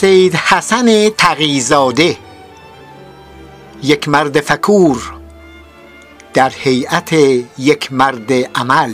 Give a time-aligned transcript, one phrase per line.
[0.00, 2.16] سید حسن تقیزاده.
[3.82, 5.12] یک مرد فکور
[6.34, 7.12] در هیئت
[7.58, 8.92] یک مرد عمل.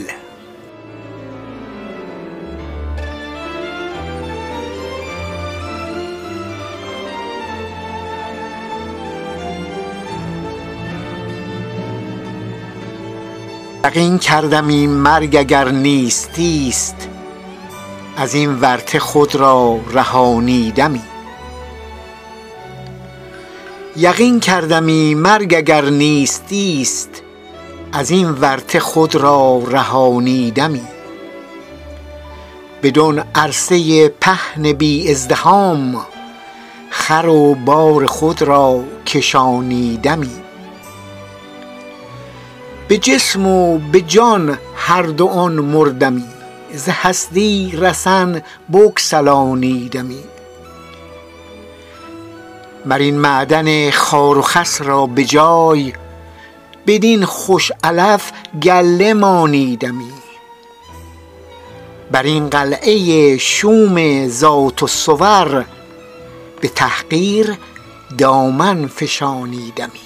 [13.85, 17.14] یقین کردم این مرگ اگر نیستیست
[18.17, 21.01] از این ورطه خود را رهانیدمی.
[23.97, 27.09] یقین کردمی مرگ اگر نیستیست
[27.93, 30.81] از این ورطه خود را رهانیدمی.
[32.83, 36.05] بدون عرصه پهن بی ازدحام
[36.89, 40.31] خر و بار خود را کشانیدمی.
[42.87, 46.34] به جسم و به جان هر دو آن مردمی.
[46.75, 48.41] ز هستی رسن
[48.73, 50.23] بگسلانیدمی
[52.85, 55.93] مر این معدن خار و خس را به جای
[56.87, 58.31] بدین خوش علف
[58.63, 60.11] گله مانیدمی
[62.11, 65.65] بر این قلعه شوم ذات الصور
[66.61, 67.57] به تحقیر
[68.17, 70.01] دامن فشانیدمی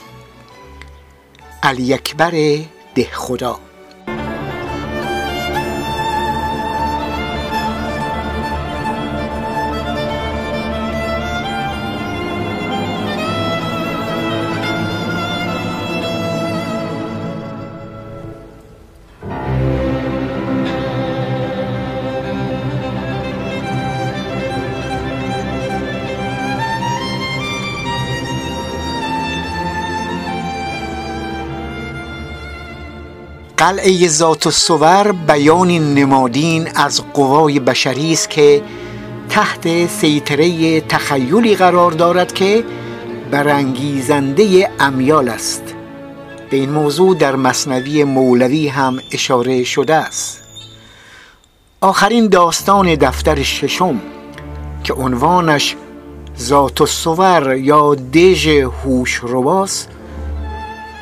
[1.64, 2.60] علی اکبر
[2.96, 3.60] دهخدا.
[33.70, 38.62] قلعه ذات الصور بیانی نمادین از قوای بشری است که
[39.30, 42.64] تحت سیطره تخیلی قرار دارد که
[43.32, 45.64] برانگیزنده امیال است.
[46.50, 50.42] به این موضوع در مصنوی مولوی هم اشاره شده است.
[51.82, 54.02] آخرین داستان دفتر ششم
[54.84, 55.76] که عنوانش
[56.40, 59.90] ذات الصور یا دژ هوش رواست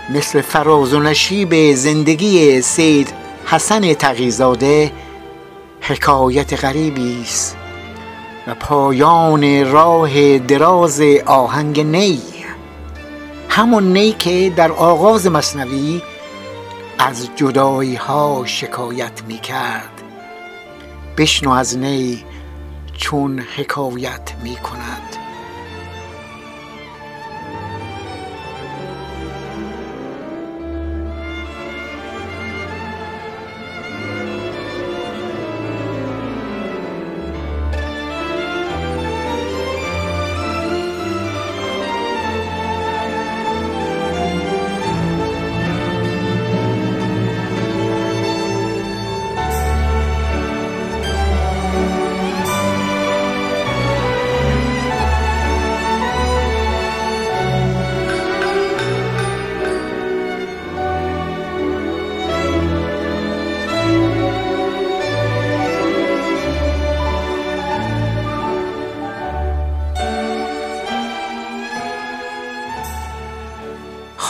[0.09, 3.13] مثل فراز و نشیب زندگی سید
[3.45, 4.91] حسن تقیزاده
[5.81, 7.57] حکایت غریبی است
[8.47, 12.21] و پایان راه دراز آهنگ نی.
[13.49, 16.01] همون نی که در آغاز مصنوی
[16.99, 20.01] از جدایی ها شکایت می کرد
[21.17, 22.25] بشنو از نی
[22.97, 25.26] چون حکایت می کند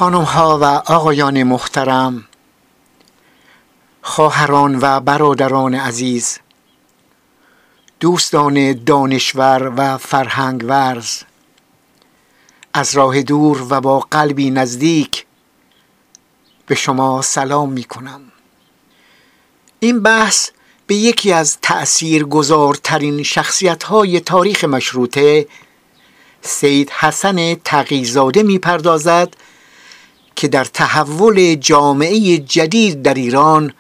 [0.07, 0.63] خانم ها و
[0.93, 2.25] آقایان محترم
[4.01, 6.39] خواهران و برادران عزیز
[7.99, 11.23] دوستان دانشور و فرهنگ ورز
[12.73, 15.25] از راه دور و با قلبی نزدیک
[16.65, 18.21] به شما سلام می کنم
[19.79, 20.49] این بحث
[20.87, 25.47] به یکی از تأثیر گذارترین شخصیت های تاریخ مشروطه
[26.41, 29.33] سید حسن تقیزاده می پردازد
[30.37, 33.73] که در تحول جامعه جدید در ایران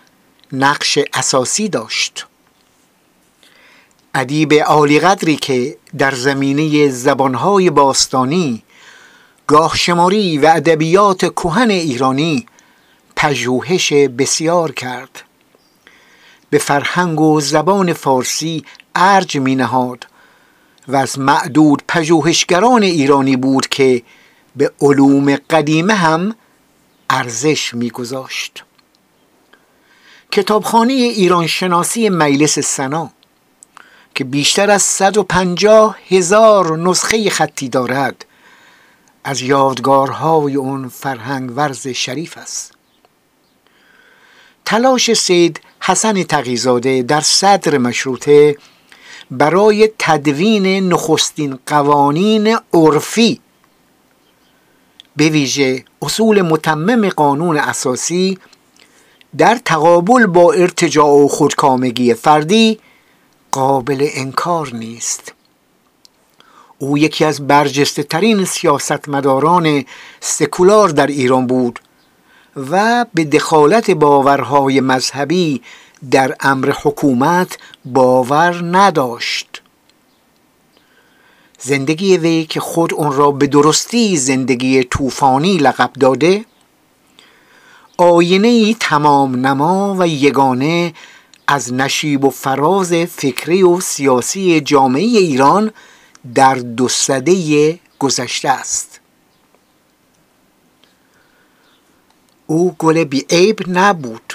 [0.51, 2.25] نقش اساسی داشت.
[4.15, 8.63] ادیب عالی قدری که در زمینه زبانهای باستانی
[9.47, 12.45] گاهشماری و ادبیات کهن ایرانی
[13.15, 15.23] پژوهش بسیار کرد.
[16.49, 18.63] به فرهنگ و زبان فارسی
[18.95, 20.07] ارج می نهاد
[20.87, 24.03] و از معدود پژوهشگران ایرانی بود که
[24.55, 26.35] به علوم قدیمه هم
[27.09, 28.63] ارزش میگذاشت.
[30.31, 33.11] کتابخانه ایران شناسی مجلس سنا
[34.15, 38.25] که بیشتر از 150 هزار نسخه خطی دارد
[39.23, 42.73] از یادگارهای اون فرهنگ ورز شریف است.
[44.65, 48.57] تلاش سید حسن تقیزاده در صدر مشروطه
[49.31, 53.41] برای تدوین نخستین قوانین عرفی
[55.17, 58.37] به ویژه اصول متمم قانون اساسی
[59.37, 62.79] در تقابل با ارتجاع و خودکامگی فردی
[63.51, 65.33] قابل انکار نیست.
[66.79, 69.85] او یکی از برجسته ترین سیاستمداران
[70.19, 71.79] سکولار در ایران بود
[72.55, 75.61] و به دخالت باورهای مذهبی
[76.11, 79.61] در امر حکومت باور نداشت.
[81.59, 86.45] زندگی وی که خود اون را به درستی زندگی طوفانی لقب داده
[87.97, 90.93] آینه تمام نما و یگانه
[91.47, 95.71] از نشیب و فراز فکری و سیاسی جامعه ایران
[96.35, 98.99] در دو سده گذشته است.
[102.47, 104.33] او گل بیعیب نبود.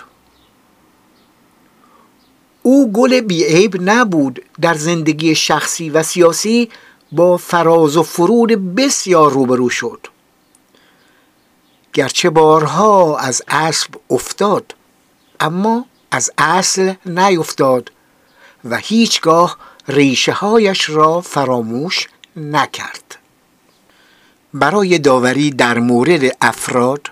[2.62, 6.68] او گل بیعیب نبود در زندگی شخصی و سیاسی
[7.12, 10.06] با فراز و فرود بسیار روبرو شد.
[11.92, 14.74] گرچه بارها از اسب افتاد
[15.40, 17.92] اما از اصل نیفتاد
[18.64, 19.56] و هیچگاه
[19.88, 23.18] ریشه هایش را فراموش نکرد.
[24.54, 27.08] برای داوری در مورد افراد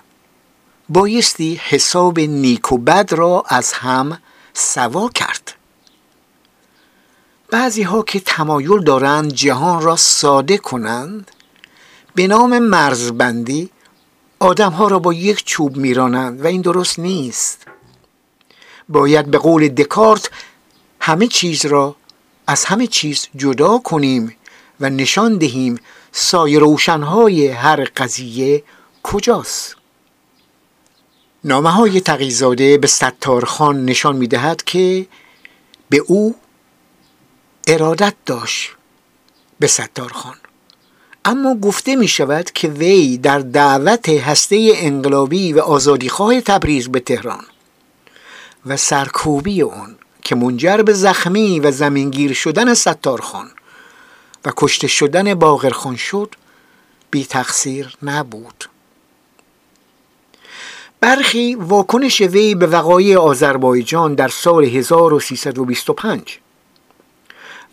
[0.88, 4.19] بایستی حساب نیک و بد را از هم
[4.52, 5.60] سوا کرد.
[7.50, 11.31] بعضی ها که تمایل دارند جهان را ساده کنند
[12.14, 13.70] به نام مرزبندی
[14.38, 17.67] آدم ها را با یک چوب میرانند و این درست نیست.
[18.88, 20.31] باید به قول دکارت
[21.00, 21.97] همه چیز را
[22.47, 24.37] از همه چیز جدا کنیم
[24.81, 25.79] و نشان دهیم
[26.12, 28.62] سایه روشنهای هر قضیه
[29.02, 29.76] کجاست.
[31.44, 35.06] نامه های تقیزاده به ستارخان نشان می دهد که
[35.91, 36.35] به او
[37.72, 38.70] ارادت داشت
[39.61, 40.37] به ستارخان
[41.25, 47.44] اما گفته می شود که وی در دعوت هسته انقلابی و آزادیخواه تبریز به تهران
[48.67, 53.50] و سرکوبی اون که منجر به زخمی و زمینگیر شدن ستارخان
[54.44, 56.34] و کشته شدن باغرخان شد
[57.11, 58.64] بی تقصیر نبود.
[61.00, 66.38] برخی واکنش وی به وقایع آذربایجان در سال 1325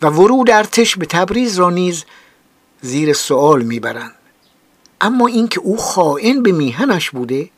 [0.02, 2.04] و ورود ارتش به تبریز را نیز
[2.80, 4.14] زیر سوال می‌برند.
[5.00, 7.50] اما اینکه او خائن به میهنش بوده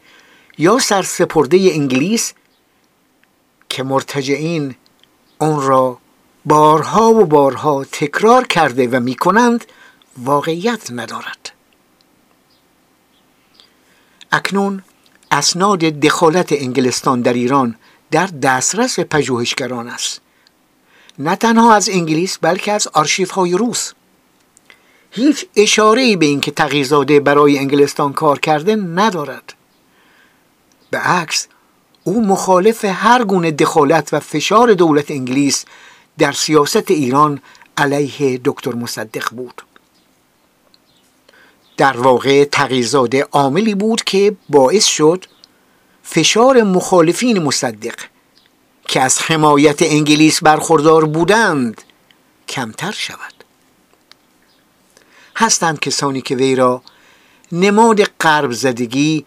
[0.59, 2.33] یا سرسپرده انگلیس
[3.69, 4.75] که مرتجعین
[5.39, 5.99] آن را
[6.45, 9.65] بارها و بارها تکرار کرده و می‌کنند
[10.19, 11.53] واقعیت ندارد.
[14.33, 14.83] اکنون
[15.31, 17.77] اسناد دخالت انگلستان در ایران
[18.11, 20.21] در دسترس پژوهشگران است.
[21.21, 23.93] نه تنها از انگلیس بلکه از آرشیف های روس.
[25.11, 29.55] هیچ اشاره به اینکه تغییرزاده برای انگلستان کار کرده ندارد.
[30.91, 31.47] به عکس
[32.05, 35.65] او مخالف هر گونه دخالت و فشار دولت انگلیس
[36.19, 37.41] در سیاست ایران
[37.77, 39.63] علیه دکتر مصدق بود.
[41.77, 45.25] در واقع تغییرزاده عاملی بود که باعث شد
[46.03, 47.95] فشار مخالفین مصدق
[48.91, 51.83] که از حمایت انگلیس برخوردار بودند
[52.49, 53.45] کمتر شود.
[55.37, 56.83] هستند کسانی که وی را
[57.53, 59.25] نماد قرب زدگی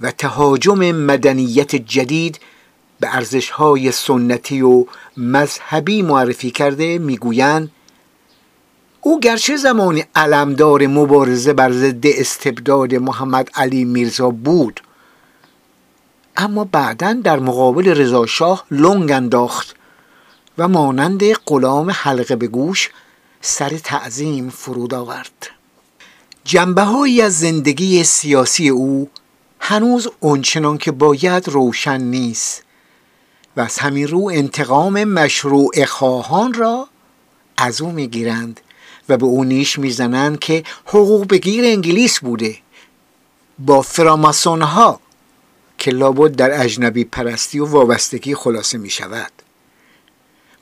[0.00, 2.40] و تهاجم مدنیت جدید
[3.00, 4.84] به ارزشهای سنتی و
[5.16, 7.70] مذهبی معرفی کرده می‌گویند.
[9.00, 14.80] او گرچه زمانی علمدار مبارزه بر ضد استبداد محمد علی میرزا بود
[16.36, 19.76] اما بعدا در مقابل رضا شاه لنگ انداخت
[20.58, 22.90] و مانند غلام حلقه به گوش
[23.40, 25.50] سر تعظیم فرود آورد.
[26.44, 29.10] جنبه از زندگی سیاسی او
[29.60, 32.62] هنوز اونچنان که باید روشن نیست
[33.56, 36.88] و از همین رو انتقام مشروع خواهان را
[37.56, 38.60] از او می‌گیرند
[39.08, 42.56] و به او نیش می‌زنند که حقوق بگیر انگلیس بوده.
[43.58, 45.00] با فراماسون ها
[45.86, 49.32] که لابد در اجنبی پرستی و وابستگی خلاصه می شود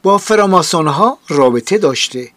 [0.03, 2.31] با فراماسون ها رابطه داشته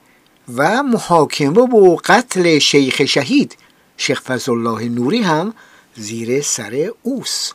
[0.55, 3.57] و محاکمه و قتل شیخ شهید
[3.97, 5.53] شیخ فضل الله نوری هم
[5.95, 7.51] زیر سر اوس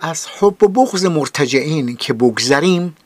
[0.00, 2.96] از حب و بغض مرتجعین که بگذریم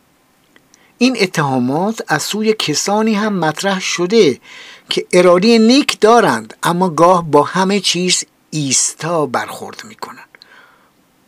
[0.99, 4.41] این اتهامات از سوی کسانی هم مطرح شده
[4.89, 10.29] که اراده نیک دارند اما گاه با همه چیز ایستا برخورد می‌کنند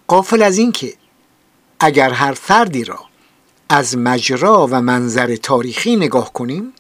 [0.08, 0.94] قافل از اینکه
[1.80, 2.98] اگر هر فردی را
[3.68, 6.72] از مجرا و منظر تاریخی نگاه کنیم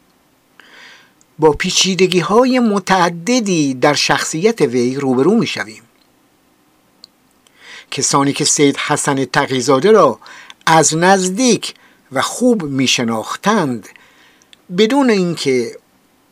[1.38, 5.82] با پیچیدگی های متعددی در شخصیت وی روبرو می شویم.
[7.90, 10.18] کسانی که سید حسن تقیزاده را
[10.66, 11.74] از نزدیک
[12.12, 13.88] و خوب می شناختند
[14.78, 15.76] بدون اینکه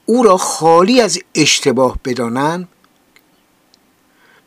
[0.06, 2.68] او را خالی از اشتباه بدانند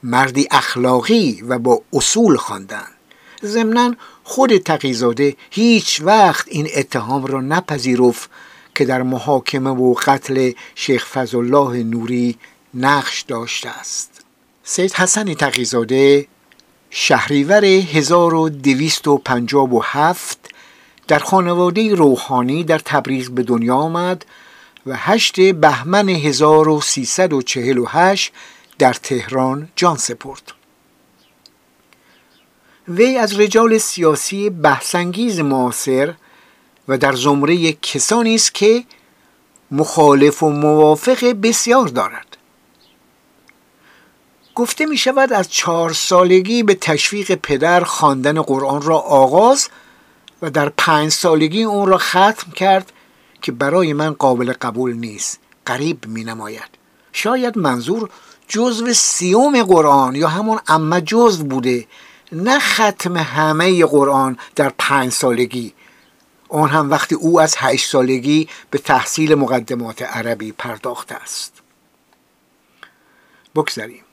[0.03, 2.91] مردی اخلاقی و با اصول خواندند
[3.46, 8.29] ضمنا خود تقیزاده هیچ وقت این اتهام را نپذیرفت
[8.75, 12.38] که در محاکمه و قتل شیخ فضلالله نوری
[12.74, 14.22] نقش داشته است.
[14.63, 16.27] سید حسن تقیزاده
[16.89, 20.38] شهریور 1257
[21.08, 24.25] در خانواده روحانی در تبریز به دنیا آمد
[24.86, 28.34] و هشت بهمن 1348
[28.82, 30.42] در تهران جان سپرد.
[32.88, 36.14] وی از رجال سیاسی بحثانگیز معاصر
[36.88, 38.84] و در زمره کسانی است که
[39.72, 42.38] مخالف و موافق بسیار دارد.
[44.56, 49.70] گفته می شود از چهار سالگی به تشویق پدر خواندن قرآن را آغاز
[50.42, 52.92] و در پنج سالگی اون را ختم کرد
[53.42, 55.40] که برای من قابل قبول نیست.
[55.66, 56.70] قریب می نماید
[57.14, 58.10] شاید منظور
[58.51, 61.88] جزو سیوم قرآن یا همون اما جزو بوده
[62.31, 65.74] نه ختم همه قرآن در پنج سالگی.
[66.50, 71.53] آن هم وقتی او از هشت سالگی به تحصیل مقدمات عربی پرداخته است.
[73.55, 74.03] بگذاریم.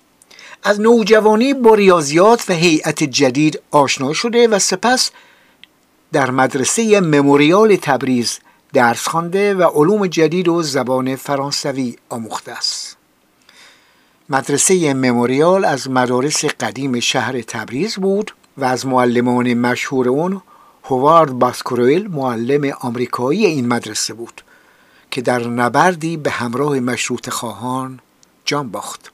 [0.62, 5.10] از نوجوانی با ریاضیات و هیئت جدید آشنا شده و سپس
[6.12, 8.38] در مدرسه مموریال تبریز
[8.72, 12.97] درس خوانده و علوم جدید و زبان فرانسوی آموخته است.
[14.30, 20.42] مدرسه مموریال از مدارس قدیم شهر تبریز بود و از معلمان مشهور اون
[20.84, 24.42] هوارد باسکرویل معلم آمریکایی این مدرسه بود
[25.10, 28.00] که در نبردی به همراه مشروط خواهان
[28.44, 29.12] جان باخت.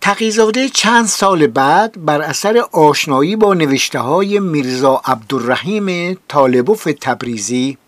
[0.00, 7.78] تقیزاده چند سال بعد بر اثر آشنایی با نوشته های میرزا عبدالرحیم طالبوف تبریزی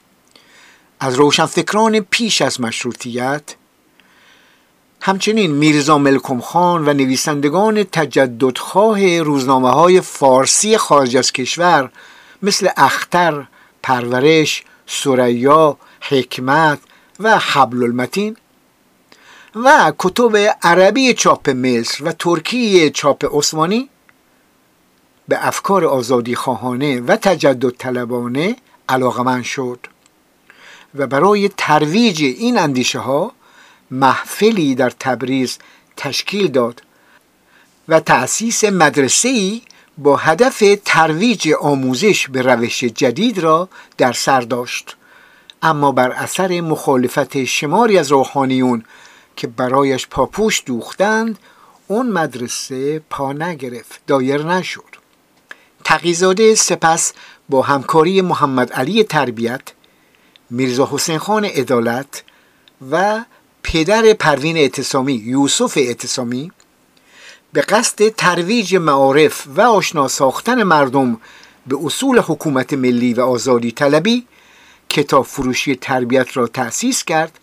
[1.01, 3.55] از روشنفکران پیش از مشروطیت
[5.07, 11.91] همچنین میرزا ملکم خان و نویسندگان تجددخواه روزنامه های فارسی خارج از کشور
[12.43, 13.47] مثل اختر،
[13.83, 16.79] پرورش، سریا، حکمت
[17.21, 18.37] و حبل المتین
[19.55, 23.89] و کتب عربی چاپ مصر و ترکی چاپ عثمانی
[25.29, 28.57] به افکار آزادی خواهانه و تجدد طلبانه
[28.89, 29.87] علاقمند شد
[30.95, 33.33] و برای ترویج این اندیشه ها
[33.91, 35.59] محفلی در تبریز
[35.97, 36.83] تشکیل داد
[37.89, 39.61] و تأسیس مدرسه
[39.99, 44.97] با هدف ترویج آموزش به روش جدید را در سر داشت.
[45.63, 48.85] اما بر اثر مخالفت شماری از روحانیون
[49.37, 51.39] که برایش پاپوش دوختند
[51.89, 54.95] اون مدرسه پا نگرفت دایر نشد.
[55.85, 57.13] تقیزاده سپس
[57.49, 59.63] با همکاری محمد علی تربیت
[60.51, 62.23] میرزا حسین خان عدالت
[62.91, 63.25] و
[63.65, 66.53] پدر پروین اعتصامی یوسف اعتصامی
[67.53, 71.21] به قصد ترویج معارف و آشنا ساختن مردم
[71.67, 74.27] به اصول حکومت ملی و آزادی طلبی
[74.89, 77.39] کتاب فروشی تربیت را تأسیس کرد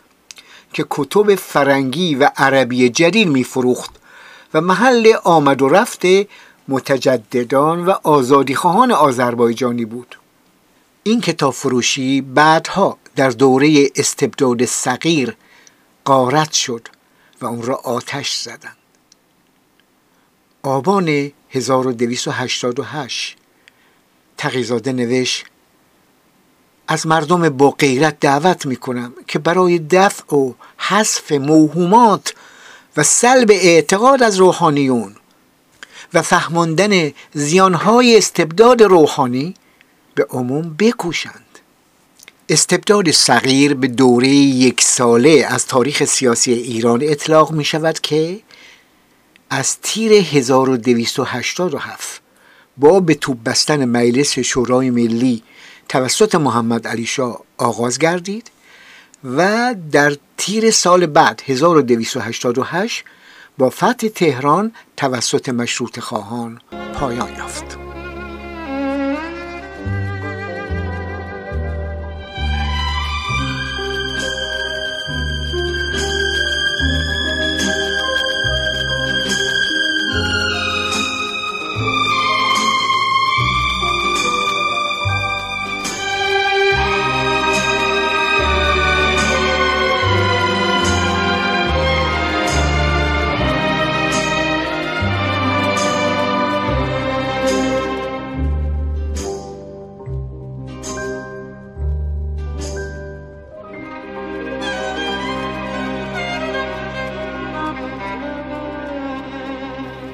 [0.74, 3.92] که کتب فرنگی و عربی جدید می فروخت
[4.54, 6.02] و محل آمد و رفت
[6.68, 10.18] متجددان و آزادیخواهان آذربایجانی بود.
[11.04, 15.36] این کتاب فروشی بعدها در دوره استبداد صغیر
[16.06, 16.88] قارت شد
[17.42, 18.78] و اون را آتش زدند.
[20.64, 23.38] آبان 1288
[24.38, 25.46] تقیزاده نوشت
[26.88, 32.34] از مردم با غیرت دعوت می کنم که برای دفع و حذف موهومات
[32.98, 35.16] و سلب اعتقاد از روحانیون
[36.14, 39.54] و فهماندن زیانهای استبداد روحانی
[40.16, 41.51] به عموم بکوشند.
[42.52, 48.40] استبداد صغیر به دوره یک ساله از تاریخ سیاسی ایران اطلاق می شود که
[49.50, 52.22] از تیر 1287
[52.78, 55.44] با به توب بستن مجلس شورای ملی
[55.90, 58.52] توسط محمد علی شاه آغاز گردید
[59.24, 63.04] و در تیر سال بعد 1288
[63.58, 66.62] با فتح تهران توسط مشروط خواهان
[66.94, 67.91] پایان یافت.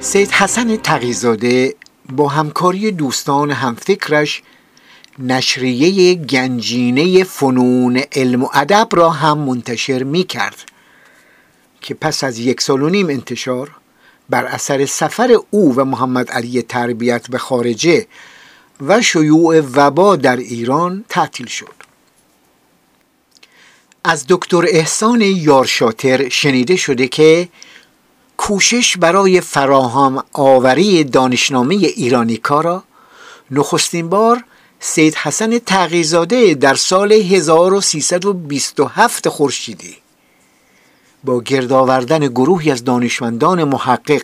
[0.07, 1.75] سید حسن تقیزاده
[2.09, 4.41] با همکاری دوستان همفکرش
[5.19, 10.55] نشریه گنجینه فنون علم و ادب را هم منتشر می کرد
[11.81, 13.71] که پس از یک سال و نیم انتشار
[14.29, 18.07] بر اثر سفر او و محمد علی تربیت به خارجه
[18.81, 21.73] و شیوع وبا در ایران تعطیل شد.
[24.03, 27.49] از دکتر احسان یارشاتر شنیده شده که
[28.37, 32.83] کوشش برای فراهم آوری دانشنامه ایرانی کارا
[33.51, 34.43] نخستین بار
[34.79, 39.95] سید حسن تغیزاده در سال 1327 خورشیدی.
[41.23, 44.23] با گرد آوردن گروهی از دانشمندان محقق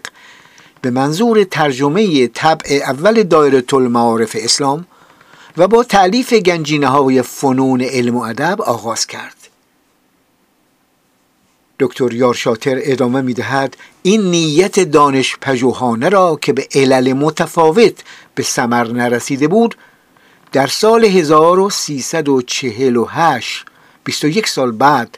[0.81, 4.85] به منظور ترجمه طبع اول دایره المعارف اسلام
[5.57, 9.42] و با تعلیف گنجینه های فنون علم و ادب آغاز کرد.
[11.79, 18.03] دکتر یارشاتر ادامه می دهد این نیت دانش پژوهانه را که به علل متفاوت
[18.35, 19.75] به ثمر نرسیده بود
[20.51, 23.65] در سال 1348
[24.03, 25.17] 21 سال بعد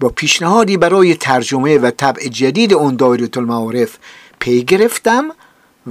[0.00, 3.98] با پیشنهادی برای ترجمه و طبع جدید اون دایره المعارف
[4.38, 5.30] پی گرفتم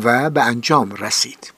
[0.04, 1.54] و به انجام رسید.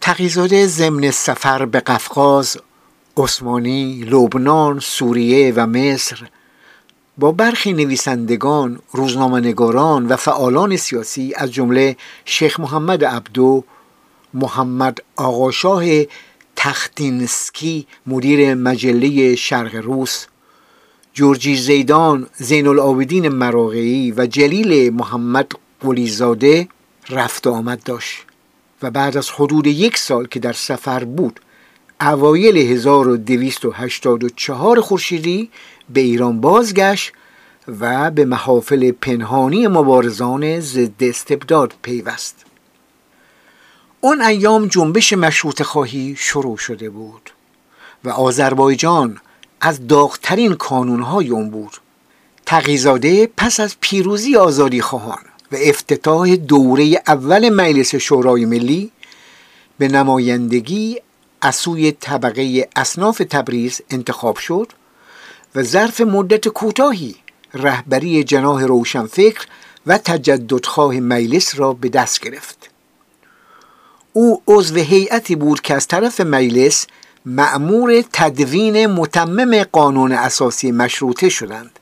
[0.00, 2.56] تقیزاده ضمن سفر به قفقاز
[3.16, 6.28] عثمانی، لبنان، سوریه و مصر
[7.18, 13.64] با برخی نویسندگان، روزنامه‌نگاران و فعالان سیاسی از جمله شیخ محمد عبدو،
[14.34, 15.84] محمد آقاشاه
[16.56, 20.26] تختینسکی مدیر مجله شرق روس،
[21.14, 26.68] جورجی زیدان، زین العابدین مراغعی و جلیل محمد قلیزاده
[27.10, 28.22] رفت و آمد داشت
[28.82, 31.40] و بعد از حدود یک سال که در سفر بود
[32.00, 35.50] اوایل 1284 خورشیدی
[35.90, 37.12] به ایران بازگشت
[37.80, 42.44] و به محافل پنهانی مبارزان ضد استبداد پیوست.
[44.00, 47.30] اون ایام جنبش مشروط خواهی شروع شده بود
[48.04, 49.20] و آذربایجان
[49.60, 51.76] از داغترین کانونهای اون بود.
[52.46, 55.22] تقیزاده پس از پیروزی آزادی خواهان
[55.52, 58.92] و افتتاح دوره اول مجلس شورای ملی
[59.78, 61.00] به نمایندگی
[61.40, 64.72] از سوی طبقه اصناف تبریز انتخاب شد
[65.54, 67.16] و ظرف مدت کوتاهی
[67.54, 69.46] رهبری جناح روشنفکر
[69.86, 72.70] و تجددخواه مجلس را به دست گرفت.
[74.12, 76.86] او عضو هیئتی بود که از طرف مجلس
[77.26, 81.78] معمور تدوین متمم قانون اساسی مشروطه شدند.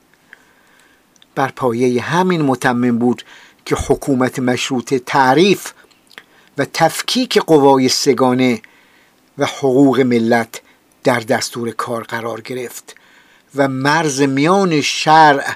[1.34, 3.24] بر پایه همین متمم بود
[3.64, 5.72] که حکومت مشروطه تعریف
[6.58, 8.62] و تفکیک قوای سگانه
[9.38, 10.60] و حقوق ملت
[11.04, 12.96] در دستور کار قرار گرفت.
[13.56, 15.54] و مرز میان شرع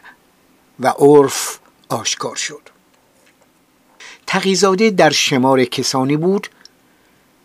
[0.80, 1.58] و عرف
[1.88, 2.62] آشکار شد.
[4.26, 6.48] تقیزاده در شمار کسانی بود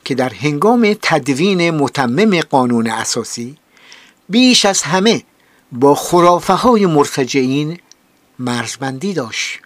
[0.06, 3.58] که در هنگام تدوین متمم قانون اساسی
[4.30, 5.24] بیش از همه
[5.72, 7.80] با خرافه های مرتجعین
[8.40, 9.60] مرزبندی داشت.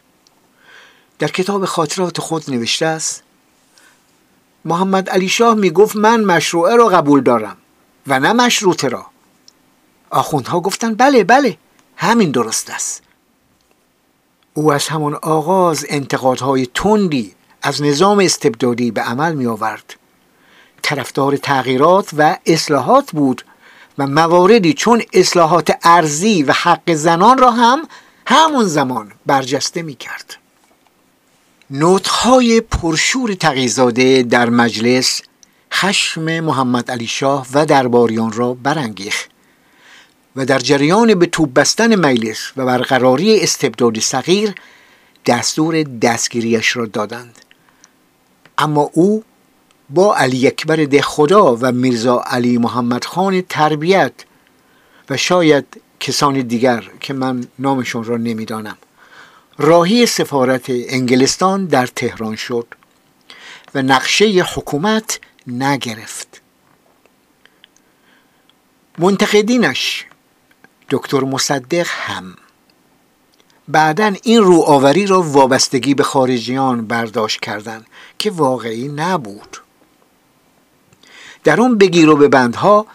[1.19, 3.23] در کتاب خاطرات خود نوشته است
[4.65, 7.57] محمد علی شاه می گفت من مشروعه را قبول دارم
[8.07, 9.05] و نه مشروطه را.
[10.09, 11.57] آخوندها گفتند بله بله
[11.95, 13.03] همین درست است.
[14.53, 19.95] او از همان آغاز انتقادهای تندی از نظام استبدادی به عمل می آورد
[20.81, 23.45] طرفدار تغییرات و اصلاحات بود
[23.97, 27.87] و مواردی چون اصلاحات ارزی و حق زنان را هم
[28.27, 30.35] همون زمان برجسته می کرد
[31.71, 35.21] نوتهای پرشور تقیزاده در مجلس
[35.73, 39.29] خشم محمد علی شاه و درباریان را برانگیخت.
[40.35, 44.55] و در جریان به توب بستن مجلس و برقراری استبداد صغیر
[45.25, 47.39] دستور دستگیریش را دادند.
[48.57, 49.23] اما او
[49.89, 54.13] با علی اکبر ده خدا و میرزا علی محمد خان تربیت
[55.09, 58.77] و شاید کسان دیگر که من نامشون را نمی‌دانم
[59.57, 62.67] راهی سفارت انگلستان در تهران شد
[63.75, 66.41] و نقشه حکومت نگرفت.
[68.97, 70.05] منتقدینش
[70.89, 72.35] دکتر مصدق هم.
[73.67, 79.57] بعدا این روآوری را وابستگی به خارجیان برداشت کردند که واقعی نبود.
[81.43, 82.85] در اون بگیر و به بندها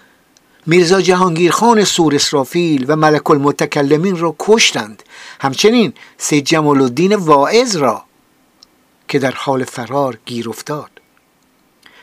[0.66, 5.02] میرزا جهانگیر خان سور اسرافیل و ملک المتکلمین را کشتند.
[5.40, 8.04] همچنین سید جمال الدین واعظ را
[9.09, 10.90] که در حال فرار گیر افتاد.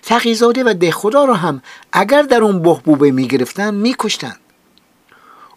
[0.02, 4.36] تقیزاده و دهخدا را هم اگر در اون بحبوبه می گرفتن می کشتن.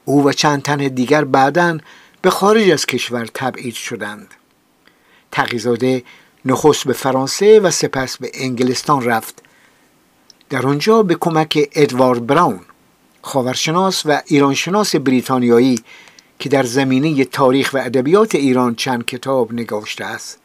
[0.05, 1.79] او و چند تن دیگر بعدا
[2.23, 4.29] به خارج از کشور تبعید شدند.
[5.33, 6.03] تقیزاده
[6.45, 9.43] نخست به فرانسه و سپس به انگلستان رفت.
[10.51, 12.61] در آنجا به کمک ادوارد براون
[13.23, 15.85] خاورشناس و ایرانشناس بریتانیایی
[16.39, 20.39] که در زمینه تاریخ و ادبیات ایران چند کتاب نگاشته است.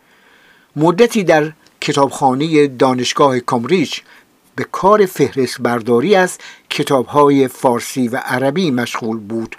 [0.76, 4.00] مدتی در کتابخانه دانشگاه کامبریج
[4.60, 6.38] به کار فهرست برداری از
[6.70, 9.56] کتابهای فارسی و عربی مشغول بود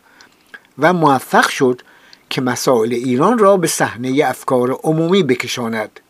[0.79, 1.83] و موفق شد
[2.31, 6.01] که مسائل ایران را به صحنه افکار عمومی بکشاند.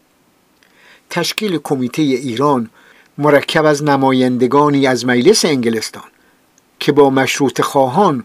[1.10, 2.70] تشکیل کمیته ایران
[3.18, 6.10] مرکب از نمایندگانی از مجلس انگلستان
[6.80, 8.24] که با مشروط خواهان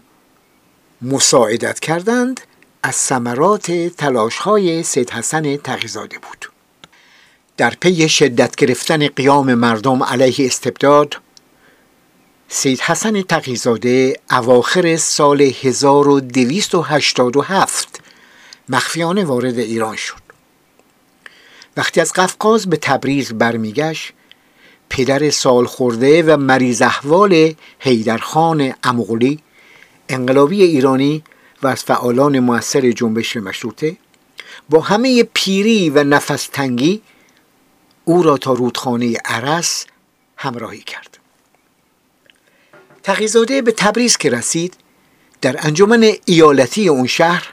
[1.02, 2.40] مساعدت کردند
[2.82, 6.55] از ثمرات تلاش های سید حسن تقیزاده بود.
[7.56, 11.16] در پی شدت گرفتن قیام مردم علیه استبداد
[12.48, 18.00] سید حسن تقیزاده اواخر سال 1287
[18.68, 20.26] مخفیانه وارد ایران شد.
[21.76, 24.12] وقتی از قفقاز به تبریز برمیگشت
[24.90, 29.40] پدر سال خورده و مریض احوال حیدرخان امغلی
[30.08, 31.22] انقلابی ایرانی
[31.62, 33.96] و از فعالان موثر جنبش مشروطه
[34.70, 37.02] با همه پیری و نفس تنگی
[38.08, 39.86] او را تا رودخانه عرس
[40.36, 41.18] همراهی کرد.
[43.02, 44.74] تقیزاده به تبریز که رسید
[45.40, 47.52] در انجمن ایالتی اون شهر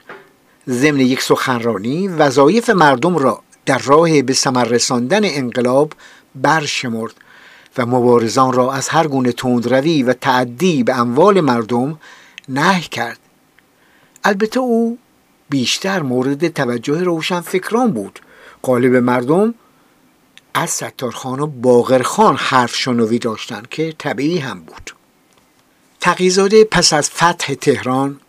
[0.68, 5.92] ضمن یک سخنرانی وظایف مردم را در راه به ثمر رساندن انقلاب
[6.34, 7.14] برشمرد
[7.78, 12.00] و مبارزان را از هر گونه تندروی و تعدی به اموال مردم
[12.48, 13.18] نهی کرد.
[14.24, 14.98] البته او
[15.50, 18.20] بیشتر مورد توجه روشن فکران بود.
[18.62, 19.54] قالب مردم
[20.54, 24.90] از ستارخان و باغرخان حرف شنوی داشتند که طبیعی هم بود.
[26.00, 28.20] تقیزاده پس از فتح تهران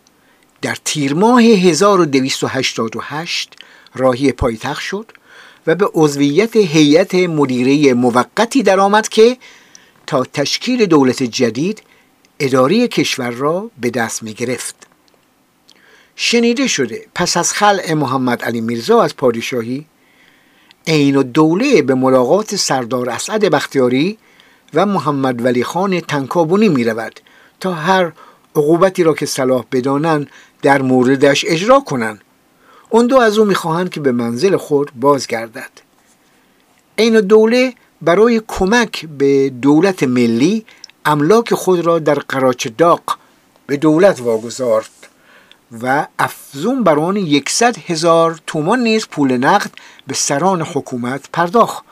[0.62, 3.54] در تیر ماه 1288
[3.94, 5.12] راهی پایتخت شد
[5.66, 9.36] و به عضویت هیئت مدیره موقتی درآمد که
[10.06, 11.82] تا تشکیل دولت جدید
[12.40, 14.86] اداره کشور را به دست می گرفت.
[16.16, 19.86] شنیده شده پس از خلع محمد علی میرزا از پادشاهی
[20.86, 24.18] عین دوله به ملاقات سردار اسعد بختیاری
[24.74, 27.20] و محمد ولی خان تنکابونی می رود
[27.60, 28.12] تا هر
[28.56, 30.30] عقوبتی را که صلاح بدانند
[30.62, 32.20] در موردش اجرا کنند.
[32.90, 35.70] اون دو از او می‌خواهند که به منزل خود بازگردد.
[36.98, 40.64] عین دوله برای کمک به دولت ملی
[41.04, 43.18] املاک خود را در قراچ داق
[43.66, 44.95] به دولت واگذارد
[45.72, 49.70] و افزون بر آن یکصد هزار تومان نیز پول نقد
[50.06, 51.84] به سران حکومت پرداخت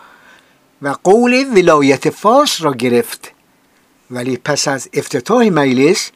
[0.83, 3.33] و قول ولایت فارس را گرفت.
[4.11, 6.11] ولی پس از افتتاح مجلس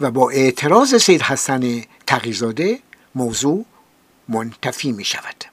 [0.00, 2.78] و با اعتراض سید حسن تقیزاده
[3.14, 3.64] موضوع
[4.28, 5.44] منتفی می شود.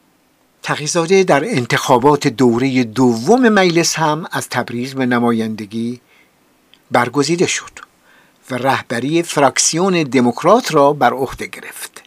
[0.64, 6.02] تقیزاده در انتخابات دوره دوم مجلس هم از تبریز به نمایندگی
[6.92, 7.89] برگزیده شد.
[8.52, 12.04] و رهبری فراکسیون دموکرات را بر عهده گرفت.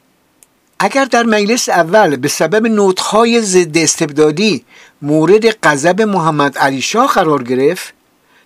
[0.78, 4.64] اگر در مجلس اول به سبب نوتهای ضد استبدادی
[5.02, 7.94] مورد غضب محمد علی شاه قرار گرفت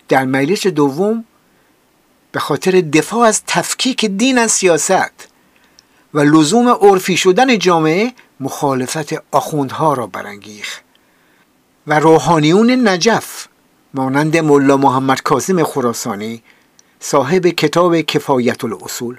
[0.07, 1.25] در مجلس دوم
[2.31, 5.27] به خاطر دفاع از تفکیک دین از سیاست
[6.13, 10.83] و لزوم عرفی شدن جامعه مخالفت آخوندها را برانگیخت
[11.87, 13.47] و روحانیون نجف
[13.93, 16.43] مانند ملا محمد کاظم خراسانی
[16.99, 19.17] صاحب کتاب کفایت الاصول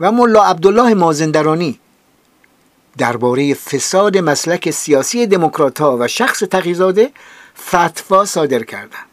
[0.00, 1.80] و ملا عبدالله مازندرانی
[2.98, 7.10] درباره فساد مسلک سیاسی دموکرات و شخص تقیزاده
[7.66, 9.06] فتوا صادر کردند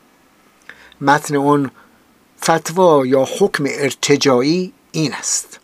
[1.01, 1.71] متن اون
[2.43, 5.59] فتوا یا حکم ارتجایی این است.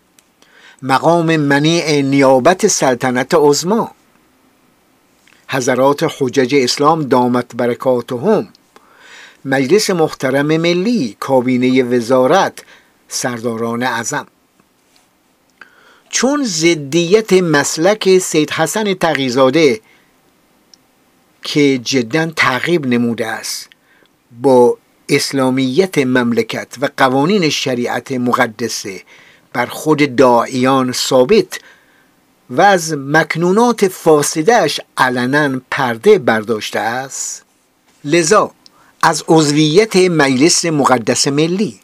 [0.82, 3.92] مقام منیع نیابت سلطنت عظما
[5.48, 8.48] حضرات حجج اسلام دامت برکاتهم.
[9.46, 12.64] مجلس محترم ملی کابینه وزارت
[13.08, 14.28] سرداران اعظم.
[16.10, 19.82] چون زدیت مسلک سید حسن تقیزاده
[21.44, 23.70] که جدا تعقیب نموده است
[24.42, 24.78] با
[25.10, 29.02] اسلامیت مملکت و قوانین شریعت مقدسه
[29.54, 31.60] بر خود داعیان ثابت
[32.50, 37.46] و از مکنونات فاسدهش علنا پرده برداشته است
[38.06, 38.52] لذا
[39.04, 41.80] از عضویت مجلس مقدس ملی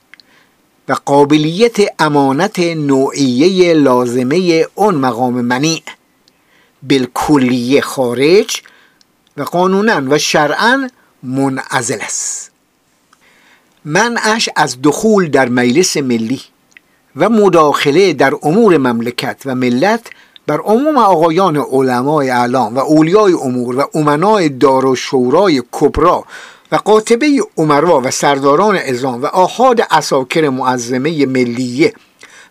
[0.89, 5.81] و قابلیت امانت نوعیه لازمه اون مقام منیع
[6.83, 8.61] بالکلیه خارج
[9.37, 10.89] و قانونا و شرعا
[11.23, 12.51] منعزل است.
[13.85, 16.41] منعش از دخول در مجلس ملی
[17.15, 20.09] و مداخله در امور مملکت و ملت
[20.47, 26.25] بر عموم آقایان علمای اعلام و اولیای امور و امنای دار و شورای کبرا
[26.71, 31.93] و قاطبه عمرا و سرداران ازام و آحاد اساکر معظمه ملیه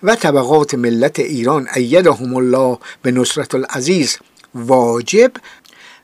[0.03, 4.19] و طبقات ملت ایران ایدهم الله به نصرت العزیز
[4.55, 5.33] واجب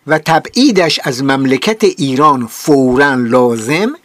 [0.06, 3.96] و تبعیدش از مملکت ایران فورا لازم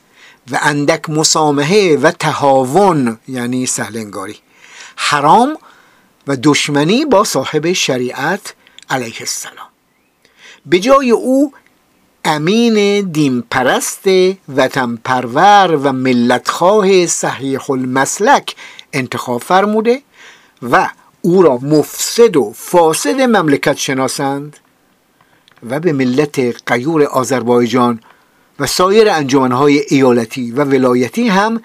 [0.52, 4.36] و اندک مسامحه و تهاون یعنی سهلنگاری
[4.96, 5.58] حرام
[6.28, 8.54] و دشمنی با صاحب شریعت
[8.90, 9.68] علیه السلام.
[10.66, 11.54] به جای او
[12.30, 14.08] امین دین پرست
[14.56, 18.56] وطن پرور و ملتخواه صحیح المسلک
[18.94, 20.02] انتخاب فرموده
[20.72, 20.90] و
[21.22, 24.58] او را مفسد و فاسد مملکت شناسند
[25.70, 26.40] و به ملت
[26.72, 28.00] قیور آذربایجان
[28.60, 31.62] و سایر انجمنهای ایالتی و ولایتی هم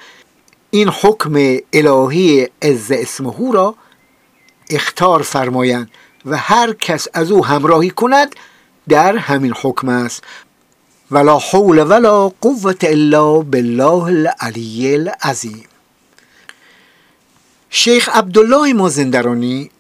[0.71, 3.75] این حکم الهی عز اسمهو را
[4.71, 5.91] اختار فرمایند
[6.27, 8.37] و هر کس از او همراهی کند
[8.89, 10.25] در همین حکم است.
[11.13, 15.65] ولا حول ولا قوت الا بالله العلی العظیم.
[17.71, 19.71] شیخ عبدالله مازندرانی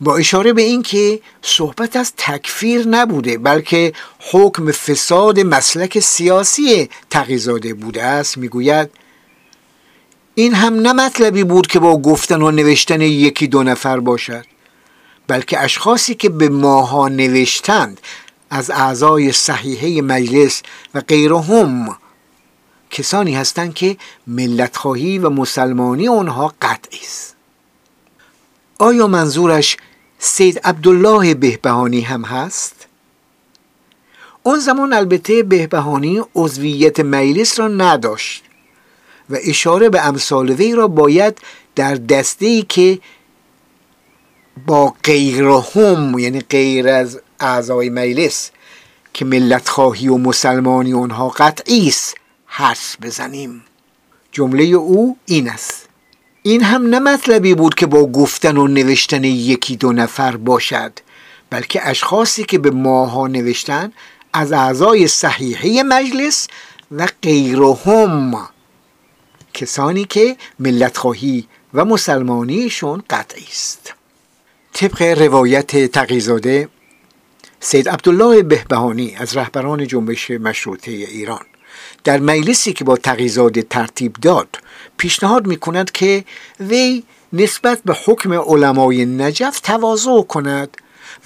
[0.00, 3.92] با اشاره به اینکه صحبت از تکفیر نبوده بلکه
[4.32, 8.90] حکم فساد مسلک سیاسی تقیزاده بوده است می‌گوید
[10.34, 14.44] این هم نه مطلبی بود که با گفتن و نوشتن یکی دو نفر باشد
[15.26, 18.00] بلکه اشخاصی که به ماها نوشتند
[18.54, 20.62] از اعضای صحیحه مجلس
[20.94, 21.96] و غیرهم
[22.90, 27.36] کسانی هستند که ملتخواهی و مسلمانی آنها قطعی است
[28.78, 29.76] آیا منظورش
[30.18, 32.86] سید عبدالله بهبهانی هم هست؟
[34.42, 38.44] اون زمان البته بهبهانی عضویت مجلس را نداشت
[39.30, 41.38] و اشاره به امثال وی را باید
[41.74, 42.98] در دسته ای که
[44.66, 48.50] با غیرهم یعنی غیر از اعضای مجلس
[49.14, 52.14] که ملت خواهی و مسلمانی اونها قطعی است
[52.46, 53.64] حرس بزنیم.
[54.32, 55.88] جمله او این است.
[56.42, 60.92] این هم نه مطلبی بود که با گفتن و نوشتن یکی دو نفر باشد
[61.50, 63.92] بلکه اشخاصی که به ماها نوشتن
[64.32, 66.48] از اعضای صحیحه مجلس
[66.92, 68.48] و غیرهم
[69.54, 73.94] کسانی که ملت خواهی و مسلمانیشون قطعی است.
[74.72, 76.68] طبق روایت تقیزاده
[77.64, 81.40] سید عبدالله بهبهانی از رهبران جنبش مشروطه ایران.
[82.04, 84.48] در مجلسی که با تقیزاده ترتیب داد
[84.96, 86.24] پیشنهاد می کند که
[86.60, 90.76] وی نسبت به حکم علمای نجف تواضع کند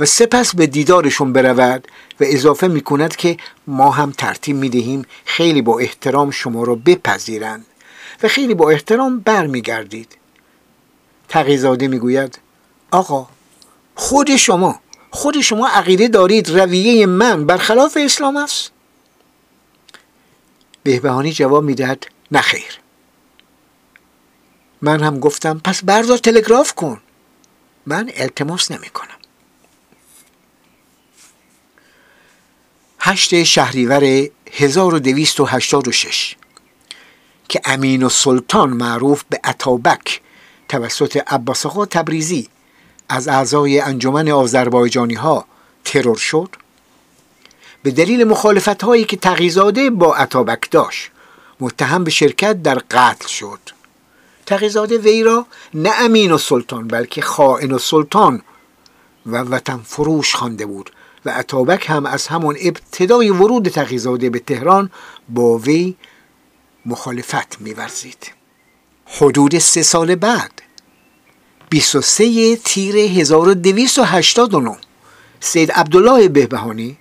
[0.01, 1.89] و سپس به دیدارشون برود
[2.21, 6.75] و اضافه می کند که ما هم ترتیب می دهیم خیلی با احترام شما را
[6.75, 7.67] بپذیرند
[8.23, 10.17] و خیلی با احترام برمیگردید.
[11.29, 12.39] تقیزاده می‌گوید
[12.91, 13.27] آقا
[13.95, 18.71] خود شما خود شما عقیده دارید رویه من برخلاف اسلام است؟
[20.83, 22.81] بهبهانی جواب می‌دهد نخیر
[24.83, 27.01] من هم گفتم پس بردار تلگراف کن.
[27.87, 29.09] من التماس نمی کنم.
[33.01, 36.37] هشت شهریور 1286
[37.49, 40.21] که امین و سلطان معروف به اتابک
[40.69, 42.49] توسط عباس تبریزی
[43.09, 45.45] از اعضای انجمن آذربایجانی ها
[45.85, 46.49] ترور شد.
[47.83, 51.11] به دلیل مخالفت هایی که تقیزاده با اتابک داشت
[51.61, 53.61] متهم به شرکت در قتل شد.
[54.47, 58.43] تقیزاده وی را نه امین و سلطان بلکه خائن و سلطان
[59.27, 60.91] و وطن فروش خوانده بود
[61.25, 64.91] و اتابک هم از همون ابتدای ورود تقیزاده به تهران
[65.29, 65.97] با وی
[66.87, 68.33] مخالفت میورزید.
[69.07, 70.63] حدود سه سال بعد
[71.71, 74.77] 23 تیر 1289
[75.41, 76.97] سید عبدالله بهبهانی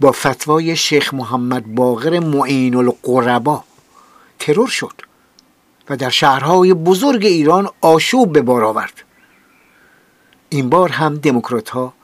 [0.00, 3.64] با فتوای شیخ محمد باقر معین القربا
[4.38, 4.92] ترور شد
[5.90, 8.92] و در شهرهای بزرگ ایران آشوب به بار آورد.
[10.48, 11.94] این بار هم دموکرات ها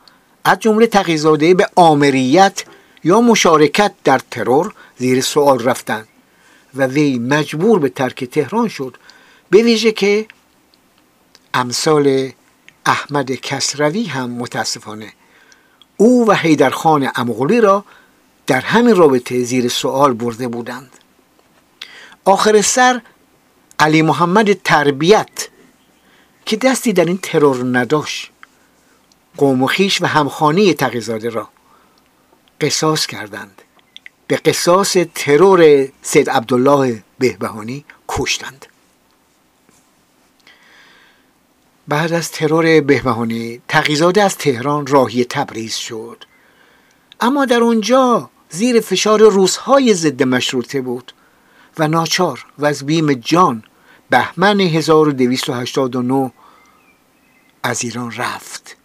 [0.44, 2.64] از جمله تقیزاده به آمریت
[3.04, 6.08] یا مشارکت در ترور زیر سوال رفتند
[6.74, 8.96] و وی مجبور به ترک تهران شد
[9.50, 10.26] به ویژه که
[11.56, 12.32] امثال
[12.86, 15.12] احمد کسروی هم متاسفانه.
[15.96, 17.84] او و حیدرخان امغولی را
[18.46, 20.90] در همین رابطه زیر سوال برده بودند.
[22.24, 23.00] آخر سر
[23.78, 25.48] علی محمد تربیت
[26.46, 28.30] که دستی در این ترور نداشت
[29.36, 31.48] قوم و خیش و همخانی تقیزاده را
[32.60, 33.62] قصاص کردند.
[34.26, 38.66] به قصاص ترور سید عبدالله بهبهانی کشتند.
[41.88, 46.24] بعد از ترور بهبهانی تقیزاده از تهران راهی تبریز شد.
[47.20, 51.12] اما در اونجا زیر فشار روزهای ضد مشروطه بود
[51.78, 53.62] و ناچار و از بیم جان
[54.10, 56.32] بهمن 1289
[57.62, 58.76] از ایران رفت.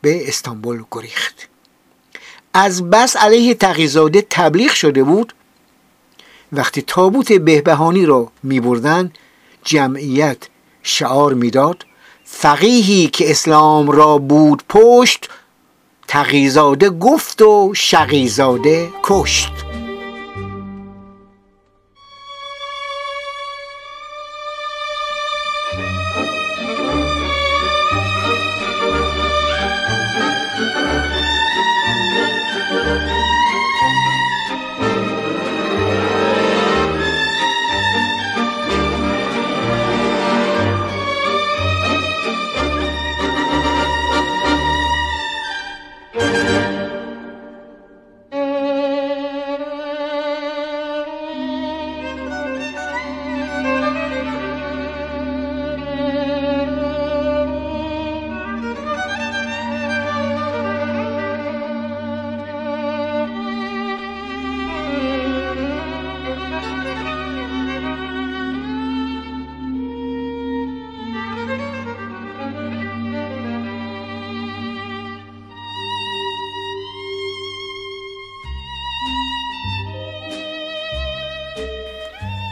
[0.00, 1.48] به استانبول گریخت.
[2.54, 5.34] از بس علیه تقیزاده تبلیغ شده بود
[6.52, 9.12] وقتی تابوت بهبهانی را می بردن
[9.64, 10.48] جمعیت
[10.82, 11.84] شعار می‌داد
[12.30, 15.28] فقیهی که اسلام را بود پشت
[16.08, 19.52] تقیزاده گفت و شقیزاده کشت.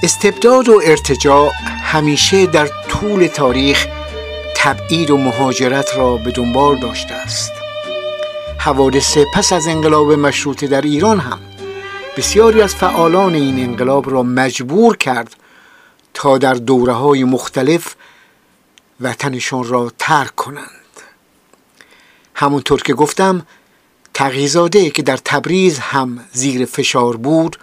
[0.07, 3.87] استبداد و ارتجاع همیشه در طول تاریخ
[4.57, 7.53] تبعید و مهاجرت را به دنبال داشته است.
[8.59, 11.41] حوادث پس از انقلاب مشروطه در ایران هم
[12.17, 15.37] بسیاری از فعالان این انقلاب را مجبور کرد
[16.15, 17.95] تا در دوره های مختلف
[19.01, 21.01] وطنشان را ترک کنند.
[22.35, 23.47] همونطور که گفتم
[24.15, 27.57] تغییزاده که در تبریز هم زیر فشار بود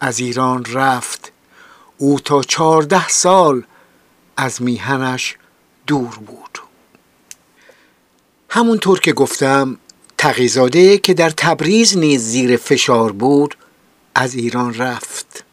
[0.00, 1.31] از ایران رفت.
[1.98, 3.62] او تا چهارده سال
[4.36, 5.36] از میهنش
[5.86, 6.58] دور بود.
[8.48, 9.78] همونطور که گفتم
[10.18, 13.56] تقیزاده که در تبریز نیز زیر فشار بود
[14.14, 15.44] از ایران رفت.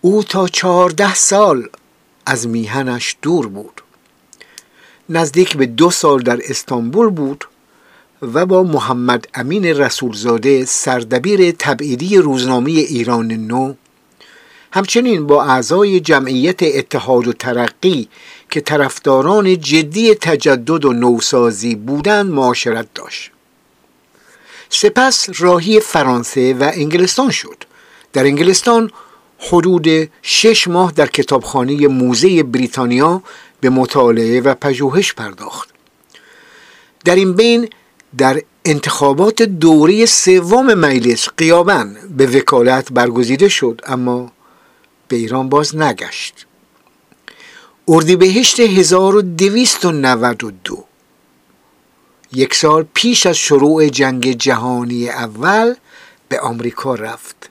[0.00, 1.68] او تا چهارده سال
[2.26, 3.82] از میهنش دور بود.
[5.08, 7.44] نزدیک به دو سال در استانبول بود
[8.22, 13.74] و با محمد امین رسولزاده سردبیر تبعیدی روزنامه ایران نو
[14.72, 18.08] همچنین با اعضای جمعیت اتحاد و ترقی
[18.50, 23.30] که طرفداران جدی تجدد و نوسازی بودند معاشرت داشت.
[24.68, 27.64] سپس راهی فرانسه و انگلستان شد.
[28.12, 28.90] در انگلستان
[29.38, 33.22] حدود شش ماه در کتابخانه موزه بریتانیا
[33.60, 35.68] به مطالعه و پژوهش پرداخت.
[37.04, 37.68] در این بین
[38.18, 44.31] در انتخابات دوره سوم مجلس قیابن به وکالت برگزیده شد اما
[45.12, 46.46] به ایران باز نگشت
[47.88, 50.84] اردیبهشت 1292
[52.32, 55.74] یک سال پیش از شروع جنگ جهانی اول
[56.28, 57.50] به آمریکا رفت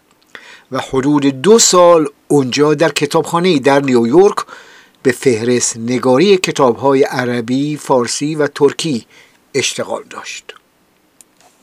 [0.71, 4.37] و حدود دو سال اونجا در کتابخانه در نیویورک
[5.03, 9.05] به فهرست نگاری کتابهای عربی، فارسی و ترکی
[9.53, 10.53] اشتغال داشت.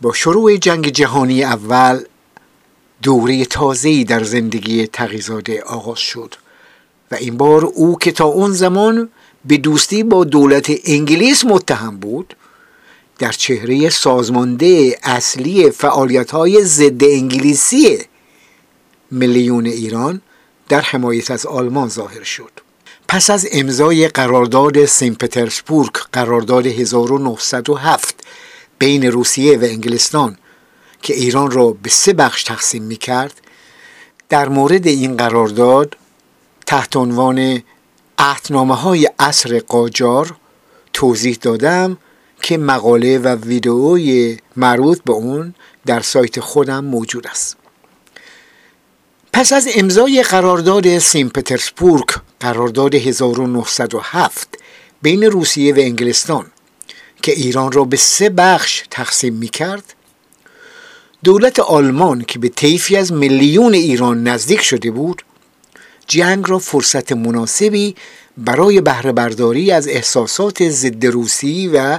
[0.00, 2.04] با شروع جنگ جهانی اول
[3.02, 6.34] دوره تازه‌ای در زندگی تقیزاده آغاز شد
[7.10, 9.08] و این بار او که تا اون زمان
[9.44, 12.36] به دوستی با دولت انگلیس متهم بود
[13.18, 17.98] در چهره سازمانده اصلی فعالیت های ضد انگلیسی
[19.10, 20.20] میلیون ایران
[20.68, 22.50] در حمایت از آلمان ظاهر شد.
[23.08, 28.14] پس از امضای قرارداد سن پترزبورگ قرارداد 1907
[28.78, 30.36] بین روسیه و انگلستان
[31.02, 33.40] که ایران را به سه بخش تقسیم می کرد
[34.28, 35.96] در مورد این قرارداد
[36.66, 37.62] تحت عنوان
[38.18, 40.36] عهدنامه های عصر قاجار
[40.92, 41.96] توضیح دادم
[42.42, 45.54] که مقاله و ویدئوی مربوط به اون
[45.86, 47.56] در سایت خودم موجود است.
[49.32, 52.08] پس از امضای قرارداد سین پترزبورگ
[52.40, 54.48] قرارداد 1907
[55.02, 56.46] بین روسیه و انگلستان
[57.22, 59.94] که ایران را به سه بخش تقسیم می کرد
[61.24, 65.22] دولت آلمان که به طیفی از میلیون ایران نزدیک شده بود
[66.06, 67.94] جنگ را فرصت مناسبی
[68.36, 71.98] برای بهره برداری از احساسات ضد روسی و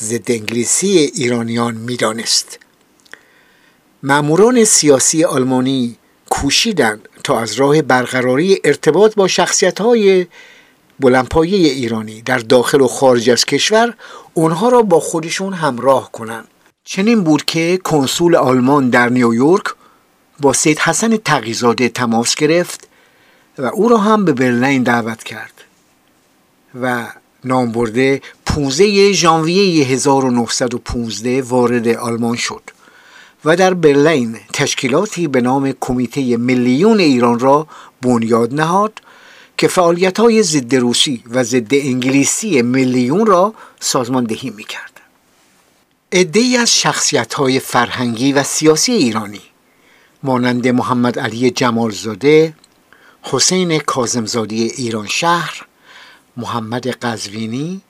[0.00, 2.58] ضد انگلیسی ایرانیان می‌دانست.
[4.02, 5.96] ماموران سیاسی آلمانی
[6.30, 10.26] کوشیدند تا از راه برقراری ارتباط با شخصیت های
[11.00, 13.94] بلندپایه ایرانی در داخل و خارج از کشور
[14.34, 16.48] اونها را با خودشون همراه کنند.
[16.84, 19.64] چنین بود که کنسول آلمان در نیویورک
[20.40, 22.88] با سید حسن تقیزاده تماس گرفت
[23.58, 25.52] و او را هم به برلین دعوت کرد
[26.82, 27.06] و
[27.44, 32.62] نام برده 15 ژانویه 1915 وارد آلمان شد
[33.44, 37.66] و در برلین تشکیلاتی به نام کمیته ملیون ایران را
[38.02, 38.92] بنیاد نهاد
[39.58, 44.64] که فعالیت های ضد روسی و ضد انگلیسی ملیون را سازماندهی می
[46.12, 46.36] کرد.
[46.36, 49.40] ای از شخصیت های فرهنگی و سیاسی ایرانی
[50.22, 52.54] مانند محمد علی جمالزاده،
[53.22, 55.66] حسین کازمزادی ایران شهر،
[56.36, 57.80] محمد قزوینی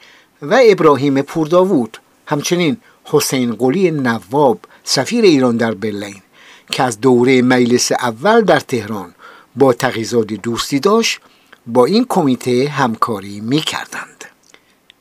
[0.43, 6.23] و ابراهیم پورداوود همچنین حسین قلی نواب سفیر ایران در برلین
[6.71, 9.15] که از دوره مجلس اول در تهران
[9.57, 11.21] با تقیزادی دوستی داشت
[11.67, 14.25] با این کمیته همکاری می کردند.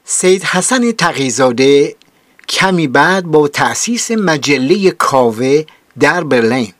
[0.03, 1.95] سید حسن تقیزاده
[2.49, 5.63] کمی بعد با تأسیس مجله کاوه
[5.99, 6.73] در برلین.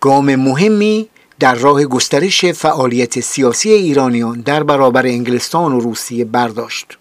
[0.00, 1.08] گام مهمی
[1.40, 6.98] در راه گسترش فعالیت سیاسی ایرانیان در برابر انگلستان و روسیه برداشت.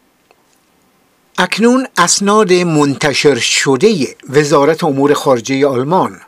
[1.38, 6.20] اکنون اسناد منتشر شده وزارت امور خارجه آلمان.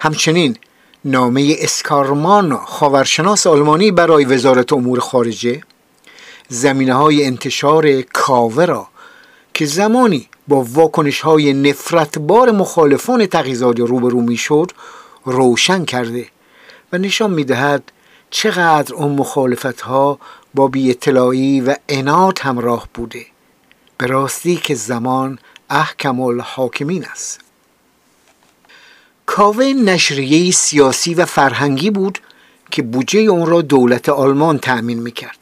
[0.00, 0.56] همچنین
[1.04, 5.60] نامه اسکارمان خاورشناس آلمانی برای وزارت امور خارجه.
[6.48, 8.88] زمینه های انتشار کاوه را
[9.54, 14.72] که زمانی با واکنش های نفرتبار مخالفان تقیزادی روبرو می شد
[15.24, 16.26] روشن کرده
[16.92, 17.92] و نشان می دهد
[18.30, 20.18] چقدر اون مخالفت ها
[20.54, 23.26] با بی اطلاعی و انات همراه بوده.
[23.98, 25.38] به راستی که زمان
[25.70, 27.40] احکم الحاکمین است.
[29.26, 32.18] کاوه نشریه سیاسی و فرهنگی بود
[32.70, 35.38] که بودجه اون را دولت آلمان تأمین می‌کرد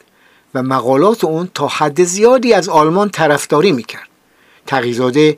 [0.53, 4.08] و مقالات اون تا حد زیادی از آلمان طرفداری می‌کرد.
[4.69, 5.37] تقیزاده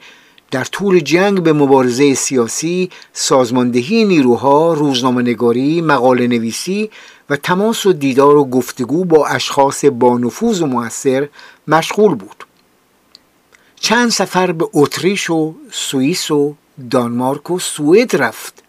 [0.52, 6.90] در طول جنگ به مبارزه سیاسی، سازماندهی نیروها، روزنامه نگاری، مقاله نویسی
[7.30, 11.30] و تماس و دیدار و گفتگو با اشخاص با نفوذ و موثر
[11.68, 12.44] مشغول بود.
[13.76, 16.56] چند سفر به اتریش و سوئیس و
[16.90, 18.64] دانمارک و سوئد رفت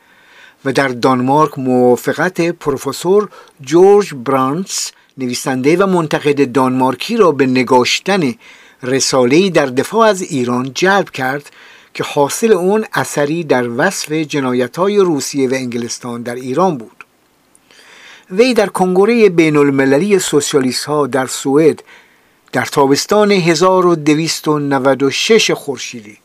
[0.64, 3.28] و در دانمارک موافقت پروفسور
[3.60, 8.34] جورج برانس نویسنده و منتقد دانمارکی را به نگاشتن
[8.83, 11.51] رساله‌ای در دفاع از ایران جلب کرد
[11.95, 17.05] که حاصل اون اثری در وصف جنایت‌های روسیه و انگلستان در ایران بود.
[18.30, 21.83] وی در کنگره بین المللی سوسیالیست ها در سوئد
[22.53, 26.18] در تابستان 1296 خورشیدی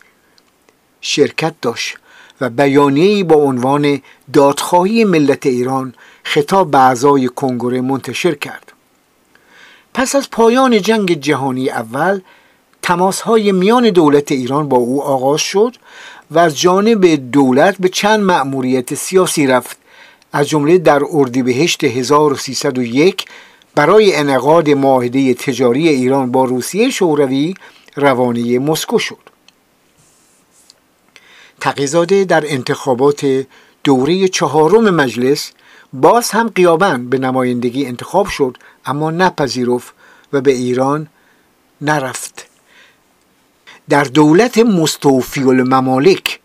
[1.00, 1.96] شرکت داشت
[2.40, 4.02] و بیانیه‌ای با عنوان
[4.32, 8.72] دادخواهی ملت ایران خطاب به اعضای کنگره منتشر کرد.
[9.94, 12.20] پس از پایان جنگ جهانی اول
[12.88, 15.76] تماس های میان دولت ایران با او آغاز شد
[16.30, 19.76] و از جانب دولت به چند مأموریت سیاسی رفت.
[20.32, 23.24] از جمله در اردیبهشت 1301
[23.74, 27.54] برای انعقاد معاهده تجاری ایران با روسیه شوروی
[27.96, 29.24] روانه مسکو شد.
[31.60, 33.46] تقیزاده در انتخابات
[33.84, 35.52] دوره چهارم مجلس
[35.92, 39.94] باز هم قیابن به نمایندگی انتخاب شد اما نپذیرفت
[40.32, 41.08] و به ایران
[41.80, 42.47] نرفت.
[43.88, 46.40] در دولت مستوفی الممالک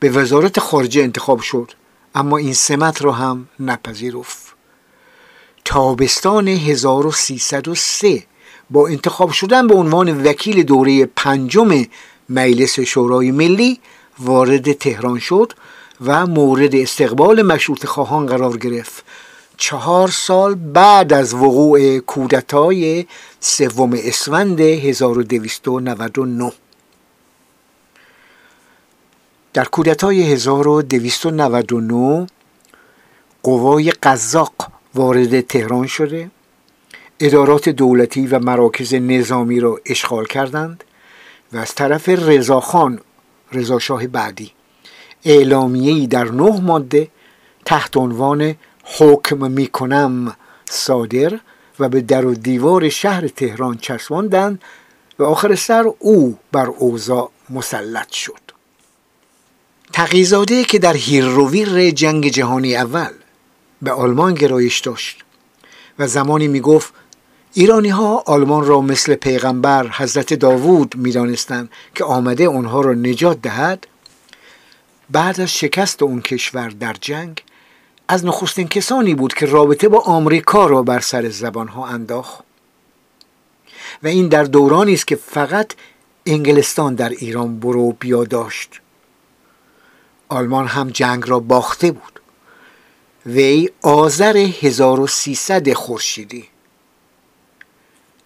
[0.00, 1.72] به وزارت خارجه انتخاب شد
[2.14, 4.54] اما این سمت را هم نپذیرفت.
[5.64, 8.22] تابستان 1303
[8.70, 11.84] با انتخاب شدن به عنوان وکیل دوره پنجم
[12.28, 13.80] مجلس شورای ملی
[14.18, 15.52] وارد تهران شد
[16.04, 19.04] و مورد استقبال مشروط خواهان قرار گرفت.
[19.56, 23.06] چهار سال بعد از وقوع کودتای
[23.40, 26.52] سوم اسفند 1299
[29.54, 32.26] در کودتای 1299
[33.42, 34.54] قوای قزاق
[34.94, 36.30] وارد تهران شده.
[37.20, 40.84] ادارات دولتی و مراکز نظامی را اشغال کردند
[41.52, 43.00] و از طرف رضاخان
[43.52, 44.52] رضاشاه بعدی
[45.24, 47.08] اعلامیه‌ای در نه ماده
[47.64, 48.54] تحت عنوان
[48.98, 51.40] حکم می‌کنم صادر
[51.78, 54.62] و به در و دیوار شهر تهران چسباندند
[55.18, 58.43] و آخر سر او بر اوضاع مسلط شد.
[59.94, 63.10] تقیزاده که در هیرویر جنگ جهانی اول
[63.82, 65.24] به آلمان گرایش داشت
[65.98, 66.94] و زمانی می گفت
[67.52, 73.42] ایرانی ها آلمان را مثل پیغمبر حضرت داوود می دانستن که آمده آنها را نجات
[73.42, 73.86] دهد
[75.10, 77.42] بعد از شکست اون کشور در جنگ
[78.08, 82.44] از نخستین کسانی بود که رابطه با آمریکا را بر سر زبان ها انداخت.
[84.02, 85.72] و این در دورانی است که فقط
[86.26, 88.80] انگلستان در ایران برو بیا داشت.
[90.28, 92.20] آلمان هم جنگ را باخته بود
[93.26, 96.44] وی آذر 1300 خورشیدی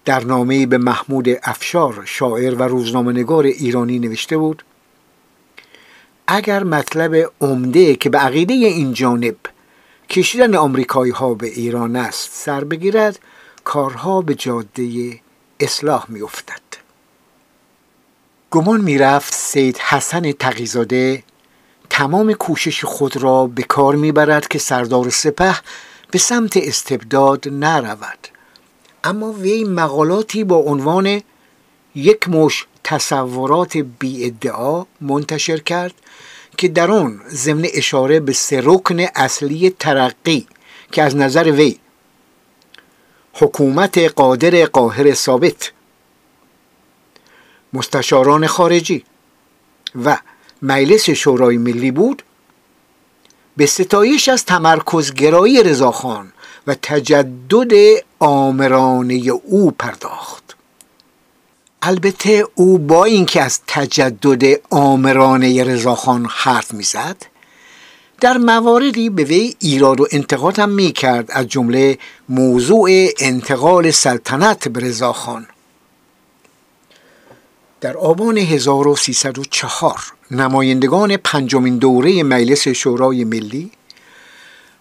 [0.05, 4.63] در نامه به محمود افشار شاعر و روزنامه‌نگار ایرانی نوشته بود
[6.27, 9.37] اگر مطلب عمده که به عقیده این جانب
[10.11, 13.19] کشیدن آمریکایی ها به ایران است سر بگیرد
[13.65, 15.21] کارها به جاده
[15.61, 16.61] اصلاح می افتد.
[18.51, 21.23] گمان می رفت سید حسن تقیزاده
[21.91, 25.57] تمام کوشش خود را به کار می برد که سردار سپه
[26.11, 28.29] به سمت استبداد نرود.
[29.05, 31.23] اما وی مقالاتی با عنوان
[31.95, 35.95] یک مش تصورات بی ادعا منتشر کرد
[36.57, 40.47] که در آن ضمن اشاره به سه رکن اصلی ترقی
[40.93, 41.79] که از نظر وی
[43.33, 45.73] حکومت قادر قاهر ثابت
[47.73, 49.05] مستشاران خارجی
[50.05, 50.19] و
[50.63, 52.23] مجلس شورای ملی بود
[53.57, 56.33] به ستایش از تمرکزگرایی رضاخان
[56.67, 57.73] و تجدد
[58.19, 60.57] آمرانه او پرداخت.
[61.83, 67.17] البته او با اینکه از تجدد آمرانه رضاخان حرف می‌زد
[68.21, 71.99] در مواردی به وی ایراد و انتقاد هم می کرد از جمله
[72.29, 75.47] موضوع انتقال سلطنت به رضاخان
[77.81, 83.71] در آبان 1304 نمایندگان پنجمین دوره مجلس شورای ملی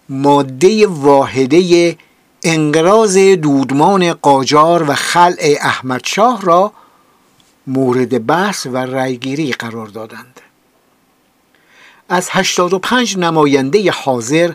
[0.09, 1.97] ماده واحده
[2.43, 6.73] انقراض دودمان قاجار و خلع احمدشاه را
[7.67, 10.41] مورد بحث و رأیگیری قرار دادند.
[12.09, 14.53] از 85 نماینده حاضر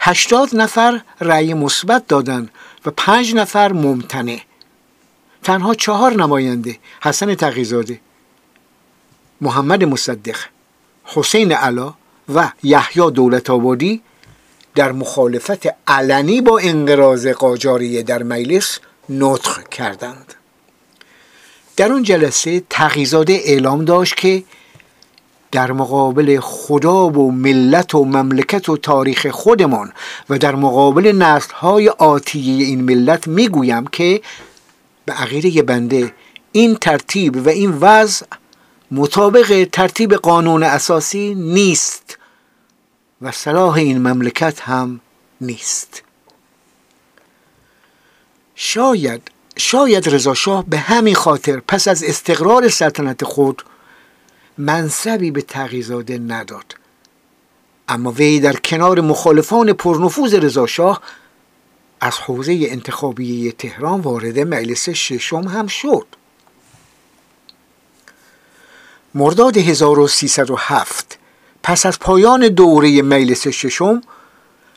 [0.00, 2.50] 80 نفر رأی مثبت دادند
[2.86, 4.38] و 5 نفر ممتنع.
[5.42, 8.00] تنها چهار نماینده حسن تقیزاده.
[9.40, 10.36] محمد مصدق
[11.04, 11.94] حسین علا
[12.34, 14.02] و یحیی دولت آبادی
[14.74, 18.78] در مخالفت علنی با انقراض قاجاریه در مجلس
[19.08, 20.34] نطق کردند.
[21.76, 24.42] در اون جلسه تقیزاده اعلام داشت که
[25.52, 29.92] در مقابل خدا و ملت و مملکت و تاریخ خودمان
[30.28, 34.20] و در مقابل نسلهای آتیه این ملت می‌گویم که
[35.04, 36.12] به عقیده بنده
[36.52, 38.26] این ترتیب و این وضع
[38.90, 42.18] مطابق ترتیب قانون اساسی نیست
[43.22, 45.00] و صلاح این مملکت هم
[45.40, 46.02] نیست.
[48.54, 53.62] شاید شاید رضا به همین خاطر پس از استقرار سلطنت خود
[54.58, 56.74] منصبی به تغییزاده نداد.
[57.88, 61.00] اما وی در کنار مخالفان پرنفوذ رضا
[62.00, 66.06] از حوزه انتخابی تهران وارد مجلس ششم هم شد.
[69.14, 71.18] مرداد 1307
[71.62, 74.00] پس از پایان دوره مجلس ششم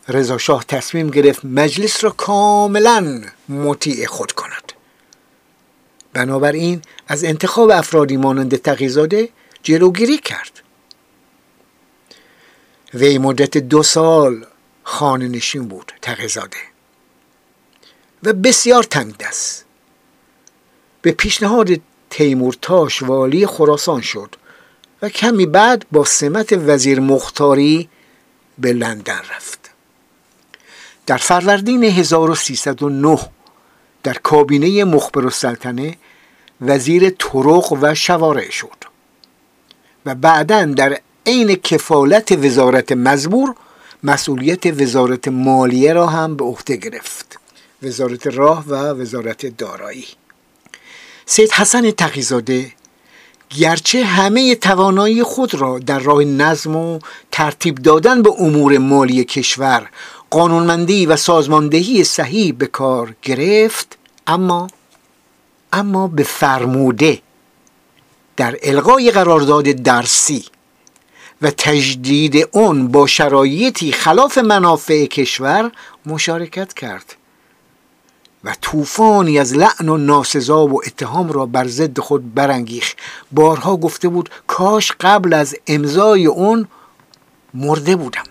[0.07, 4.73] رضا شاه تصمیم گرفت مجلس را کاملا مطیع خود کند.
[6.13, 9.29] بنابراین از انتخاب افرادی مانند تقیزاده
[9.63, 10.61] جلوگیری کرد.
[12.93, 14.45] وی مدت دو سال
[14.83, 16.57] خانه نشین بود تقیزاده.
[18.23, 19.65] و بسیار تنگ دست
[21.01, 21.69] به پیشنهاد
[22.11, 24.35] تیمورتاش والی خراسان شد
[25.01, 27.89] و کمی بعد با سمت وزیر مختاری
[28.57, 29.59] به لندن رفت.
[31.05, 33.19] در فروردین 1309
[34.03, 35.97] در کابینه مخبر السلطنه
[36.61, 38.77] وزیر طرق و شوارع شد
[40.05, 43.55] و بعدا در عین کفالت وزارت مزبور
[44.03, 47.39] مسئولیت وزارت مالیه را هم به عهده گرفت.
[47.83, 50.05] وزارت راه و وزارت دارایی.
[51.31, 52.71] سید حسن تقیزاده
[53.59, 56.99] گرچه همه توانایی خود را در راه نظم و
[57.31, 59.89] ترتیب دادن به امور مالی کشور
[60.29, 64.67] قانونمندی و سازماندهی صحیح به کار گرفت اما
[65.73, 67.21] اما به فرموده
[68.37, 70.45] در القای قرارداد درسی
[71.41, 75.71] و تجدید اون با شرایطی خلاف منافع کشور
[76.05, 77.15] مشارکت کرد.
[78.43, 82.97] و طوفانی از لعن و ناسزا و اتهام را بر ضد خود برانگیخت.
[83.31, 86.67] بارها گفته بود کاش قبل از امضای اون
[87.53, 88.30] مرده بودم.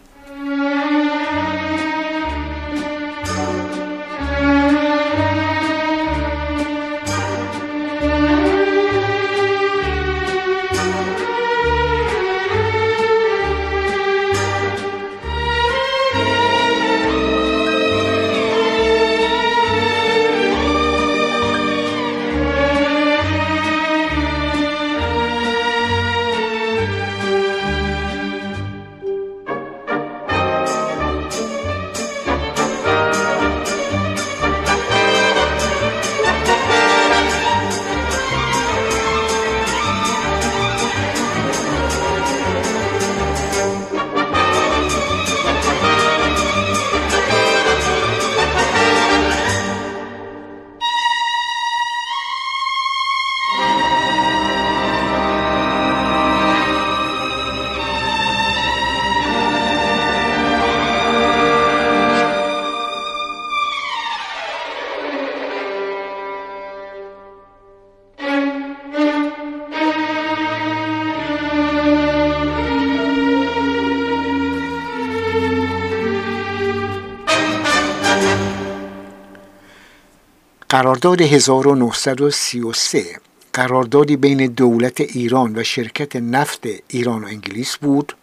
[80.80, 83.20] قرارداد 1933
[83.52, 88.16] قراردادی بین دولت ایران و شرکت نفت ایران و انگلیس بود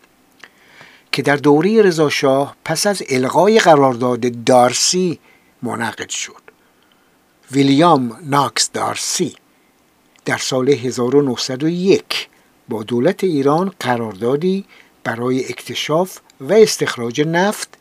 [1.12, 5.20] که در دوره رضاشاه پس از الغای قرارداد دارسی
[5.64, 6.42] منعقد شد.
[7.52, 9.36] ویلیام ناکس دارسی
[10.26, 12.28] در سال 1901
[12.70, 14.66] با دولت ایران قراردادی
[15.04, 17.78] برای اکتشاف و استخراج نفت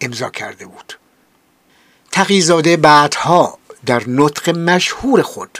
[0.00, 0.94] امضا کرده بود.
[2.10, 5.58] تقیزاده بعدها در نطق مشهور خود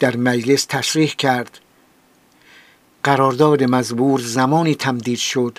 [0.00, 1.58] در مجلس تصریح کرد.
[3.02, 5.58] قرارداد مزبور زمانی تمدید شد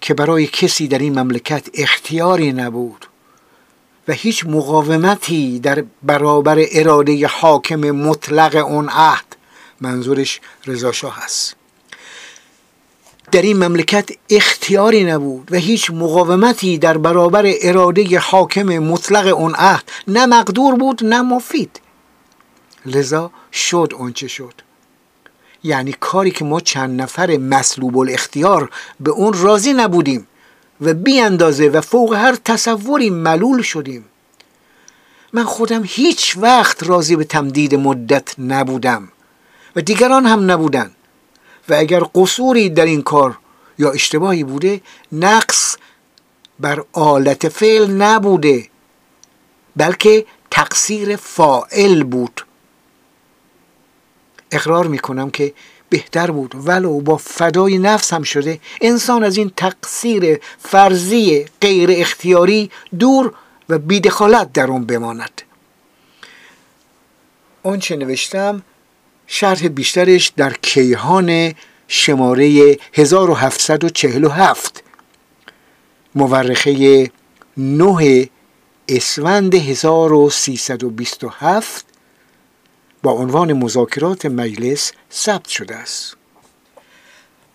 [0.00, 3.06] که برای کسی در این مملکت اختیاری نبود
[4.08, 9.36] و هیچ مقاومتی در برابر اراده حاکم مطلق اون عهد
[9.80, 11.55] منظورش رضاشاه است.
[13.32, 19.84] در این مملکت اختیاری نبود و هیچ مقاومتی در برابر اراده حاکم مطلق اون عهد
[20.08, 21.80] نه مقدور بود نه مفید.
[22.86, 24.54] لذا شد اونچه شد.
[25.64, 28.70] یعنی کاری که ما چند نفر مسلوب الاختیار
[29.00, 30.26] به اون راضی نبودیم
[30.80, 34.04] و بی اندازه و فوق هر تصوری ملول شدیم.
[35.32, 39.08] من خودم هیچ وقت راضی به تمدید مدت نبودم
[39.76, 40.90] و دیگران هم نبودن.
[41.68, 43.38] و اگر قصوری در این کار
[43.78, 44.80] یا اشتباهی بوده
[45.12, 45.76] نقص
[46.60, 48.68] بر آلت فعل نبوده
[49.76, 52.46] بلکه تقصیر فائل بود.
[54.52, 55.54] اقرار می‌کنم که
[55.88, 56.54] بهتر بود.
[56.64, 58.60] ولو با فدای نفس هم شده.
[58.80, 63.34] انسان از این تقصیر فرضی غیر اختیاری دور
[63.68, 65.42] و بیدخالت در اون بماند.
[67.62, 68.62] آنچه نوشتم؟
[69.26, 71.54] شرح بیشترش در کیهان
[71.88, 74.82] شماره 1747
[76.14, 77.10] مورخه
[77.56, 78.28] 9
[78.88, 81.84] اسفند 1327
[83.02, 86.16] با عنوان مذاکرات مجلس ثبت شده است.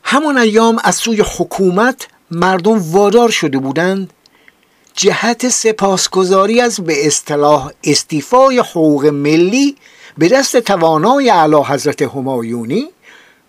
[0.03, 4.13] همان ایام از سوی حکومت مردم وادار شده بودند.
[4.93, 9.75] جهت سپاسگزاری از به اصطلاح استیفای حقوق ملی
[10.17, 12.89] به دست توانای اعلی حضرت همایونی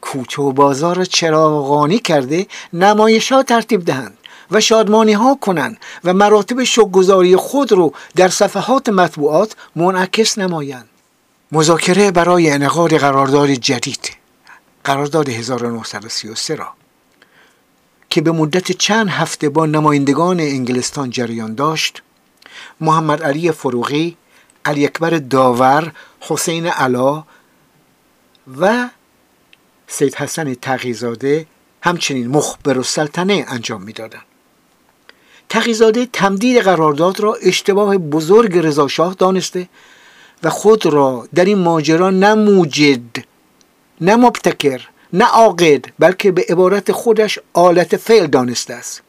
[0.01, 4.19] کوچه و بازار چراغانی کرده نمایش ترتیب دهند
[4.51, 10.89] و شادمانی ها کنند و مراتب شکرگزاری خود رو در صفحات مطبوعات منعکس نمایند.
[11.53, 14.11] مذاکره برای انعقاد قرارداد جدید
[14.85, 16.69] قرارداد 1933 را
[18.11, 22.03] که به مدت چند هفته با نمایندگان انگلستان جریان داشت
[22.81, 24.17] محمد علی فروغی
[24.65, 25.93] علی اکبر داور
[26.29, 27.25] حسین علا
[28.61, 28.89] و
[29.87, 31.47] سید حسن تقیزاده
[31.83, 34.23] همچنین مخبر و سلطنه انجام می‌دادند.
[35.49, 39.69] تقیزاده تمدید قرارداد را اشتباه بزرگ رضاشاه دانسته
[40.43, 43.25] و خود را در این ماجرا نه موجد
[44.01, 49.03] نه مبتکر نه عاقد بلکه به عبارت خودش آلت فعل دانسته است.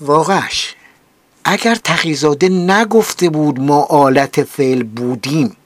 [0.00, 0.74] واقعش
[1.44, 5.56] اگر تقیزاده نگفته بود ما آلت فعل بودیم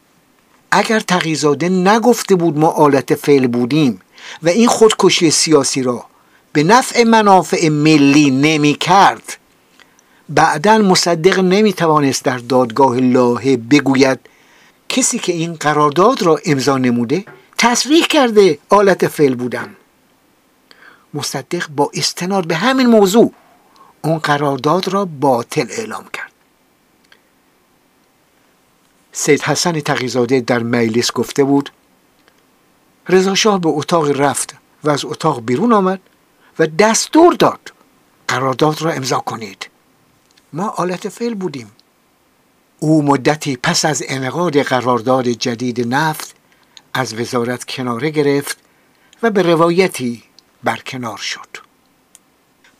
[0.71, 4.01] اگر تقیزاده نگفته بود ما آلت فعل بودیم
[4.43, 6.05] و این خودکشی سیاسی را
[6.53, 9.37] به نفع منافع ملی نمی کرد
[10.29, 14.19] بعدا مصدق نمی توانست در دادگاه لاهه بگوید
[14.89, 17.25] کسی که این قرارداد را امضا نموده
[17.59, 19.77] تصریح کرده آلت فعل بودن.
[21.15, 23.33] مصدق با استناد به همین موضوع
[24.03, 26.26] اون قرارداد را باطل اعلام کرد.
[29.19, 31.71] سید حسن تقیزاده در مجلس گفته بود
[33.09, 34.55] رضا شاه به اتاق رفت
[34.85, 36.01] و از اتاق بیرون آمد
[36.59, 37.73] و دستور داد
[38.29, 39.71] قرارداد را امضا کنید.
[40.53, 41.73] ما آلت فعل بودیم.
[42.79, 46.35] او مدتی پس از انعقاد قرارداد جدید نفت
[46.95, 48.59] از وزارت کناره گرفت
[49.23, 50.23] و به روایتی
[50.65, 51.49] برکنار شد.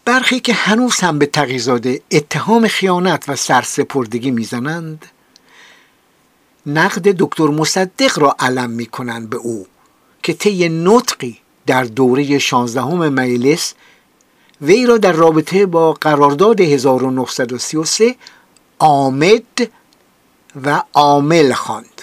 [0.05, 5.07] برخی که هنوز هم به تقیزاده اتهام خیانت و سرسپردگی می‌زنند
[6.67, 9.67] نقد دکتر مصدق را علم می‌کنند به او
[10.23, 13.75] که طی نطقی در دوره 16 مجلس
[14.61, 18.17] وی را در رابطه با قرارداد 1933
[18.79, 19.71] آمد
[20.65, 22.03] و عامل خواند.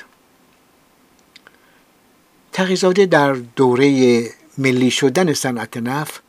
[2.52, 4.24] تقیزاده در دوره
[4.58, 6.22] ملی شدن صنعت نفت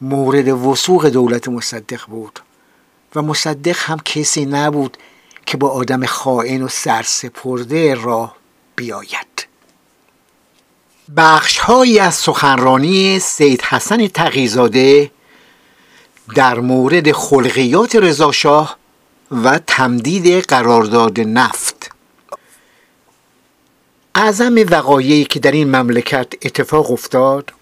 [0.00, 2.40] مورد وسوق دولت مصدق بود
[3.14, 4.96] و مصدق هم کسی نبود
[5.46, 8.36] که با آدم خائن و سرسپرده راه
[8.76, 9.46] بیاید.
[11.16, 11.60] بخش
[12.00, 15.10] از سخنرانی سید حسن تقیزاده
[16.34, 18.76] در مورد خلقیات رضاشاه
[19.30, 21.90] و تمدید قرارداد نفت.
[24.14, 27.52] اعظم وقایعی که در این مملکت اتفاق افتاد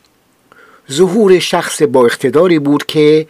[0.92, 3.26] ظهور شخص با اقتداری بود که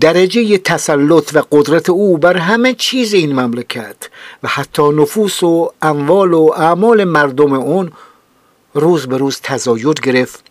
[0.00, 3.96] درجه تسلط و قدرت او بر همه چیز این مملکت
[4.42, 7.92] و حتی نفوس و اموال و اعمال مردم اون
[8.74, 10.44] روز به روز تزاید گرفت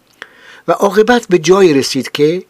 [0.67, 2.43] و عاقبت به جای رسید که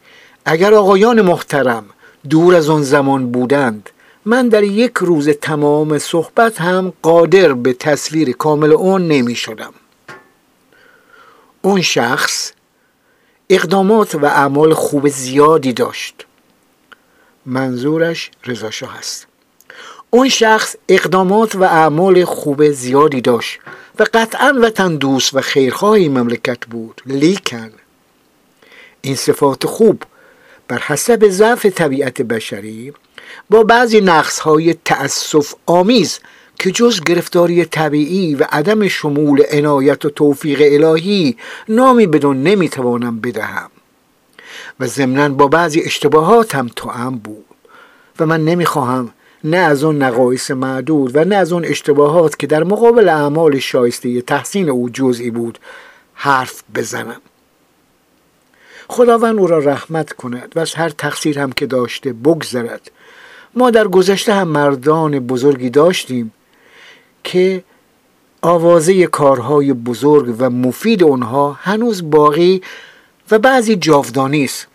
[0.44, 1.84] اگر آقایان محترم
[2.30, 3.90] دور از آن زمان بودند
[4.24, 9.72] من در یک روز تمام صحبت هم قادر به تصویر کامل اون نمی شدم
[11.62, 12.52] اون شخص
[13.50, 16.27] اقدامات و اعمال خوب زیادی داشت.
[17.48, 19.26] منظورش رضاشاه است.
[20.10, 23.58] اون شخص اقدامات و اعمال خوب زیادی داشت
[23.98, 27.02] و قطعا وطن دوست و خیرخواهی مملکت بود.
[27.06, 27.70] لیکن
[29.00, 30.02] این صفات خوب
[30.68, 32.92] بر حسب ضعف طبیعت بشری
[33.50, 36.20] با بعضی نقص های تأسف آمیز
[36.58, 41.36] که جز گرفتاری طبیعی و عدم شمول عنایت و توفیق الهی
[41.68, 43.70] نامی بدون نمی‌توانم بدهم.
[44.80, 47.44] و ضمنا با بعضی اشتباهات هم توام بود.
[48.20, 49.12] و من نمی‌خواهم
[49.44, 54.20] نه از اون نقایص معدود و نه از اون اشتباهات که در مقابل اعمال شایسته
[54.20, 55.58] تحسین او جزئی بود
[56.14, 57.20] حرف بزنم.
[58.88, 62.90] خداوند او را رحمت کند و از هر تقصیر هم که داشته بگذرد.
[63.54, 66.32] ما در گذشته هم مردان بزرگی داشتیم
[67.24, 67.64] که
[68.42, 72.62] آوازه کارهای بزرگ و مفید آنها هنوز باقی
[73.30, 74.66] و بعضی جاودانی است.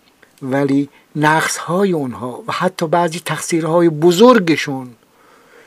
[0.42, 4.88] ولی نقص های اونها و حتی بعضی تقصیرهای بزرگشون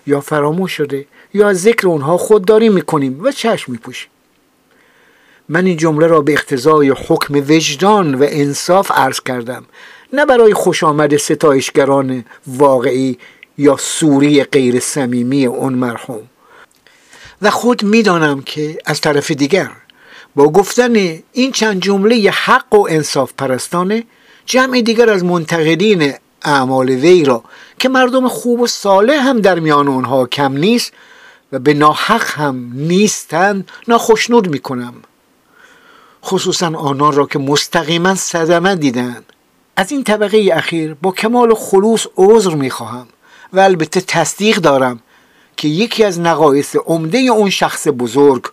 [0.06, 4.10] یا فراموش شده یا ذکر اونها خودداری می‌کنیم و چشم میپوشیم.
[5.48, 9.64] من این جمله را به اقتضای حکم وجدان و انصاف عرض کردم.
[10.12, 13.18] نه برای خوش آمد ستایشگران واقعی
[13.58, 16.22] یا سوری غیر صمیمی اون مرحوم.
[17.42, 19.70] و خود می‌دانم که از طرف دیگر
[20.36, 20.94] با گفتن
[21.32, 24.04] این چند جمله حق و انصاف پرستانه
[24.46, 26.12] جمع دیگر از منتقدین
[26.42, 27.44] اعمال وی را
[27.78, 30.92] که مردم خوب و صالح هم در میان آنها کم نیست
[31.52, 34.94] و به ناحق هم نیستند ناخشنود می‌کنم.
[36.24, 39.32] خصوصا آنان را که مستقیما صدمه دیدند
[39.76, 43.06] از این طبقه اخیر با کمال خلوص عذر می‌خواهم
[43.52, 45.00] و البته تصدیق دارم
[45.56, 48.44] که یکی از نقایص عمده اون شخص بزرگ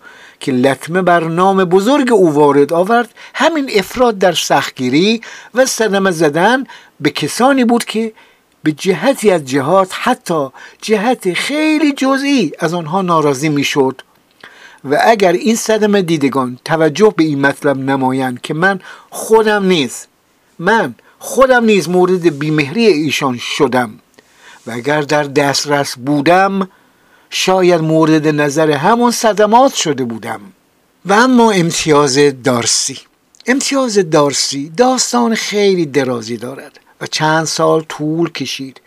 [0.43, 5.21] که لطمه بر نام بزرگ او وارد آورد همین افراد در سختگیری
[5.53, 6.63] و صدمه زدن
[6.99, 8.13] به کسانی بود که
[8.63, 10.49] به جهتی از جهات حتی
[10.81, 14.01] جهت خیلی جزئی از آنها ناراضی می‌شد.
[14.89, 18.79] و اگر این صدمه دیدگان توجه به این مطلب نمایند که من
[19.09, 20.07] خودم نیز
[20.59, 23.99] من خودم نیز مورد بیمهری ایشان شدم
[24.67, 26.69] و اگر در دسترس بودم
[27.36, 30.41] شاید مورد نظر همون صدمات شده بودم.
[31.05, 32.99] و اما امتیاز دارسی.
[33.47, 38.81] امتیاز دارسی داستان خیلی درازی دارد و چند سال طول کشید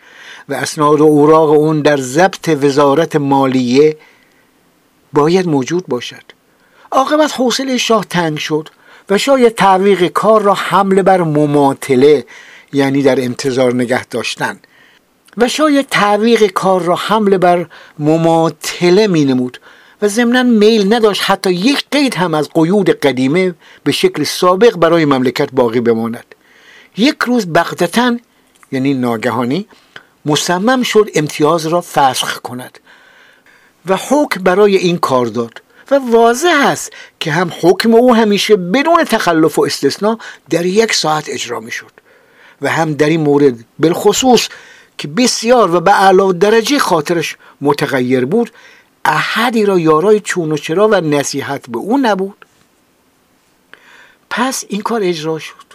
[0.49, 3.97] و اسناد و اوراق اون در ضبط وزارت مالیه
[5.13, 6.23] باید موجود باشد.
[6.91, 8.69] عاقبت حوصله شاه تنگ شد
[9.09, 12.25] و شاید تعویق کار را حمله بر مماطله
[12.73, 14.59] یعنی در انتظار نگه داشتن
[15.37, 17.65] و شاید تعویق کار را حمله بر
[17.99, 19.59] مماطله می نمود
[20.01, 25.05] و ضمنا میل نداشت حتی یک قید هم از قیود قدیمه به شکل سابق برای
[25.05, 26.35] مملکت باقی بماند.
[26.97, 28.17] یک روز بغدتا
[28.71, 29.67] یعنی ناگهانی
[30.25, 32.79] مصمم شد امتیاز را فسخ کند
[33.85, 35.61] و حکم برای این کار داد
[35.91, 40.17] و واضح است که هم حکم او همیشه بدون تخلف و استثنا
[40.49, 41.91] در یک ساعت اجرا می شد
[42.61, 44.47] و هم در این مورد بالخصوص
[44.97, 48.51] که بسیار و به اعلی درجه خاطرش متغیر بود
[49.05, 52.45] احدی را یارای چون و چرا و نصیحت به او نبود.
[54.29, 55.67] پس این کار اجرا شد.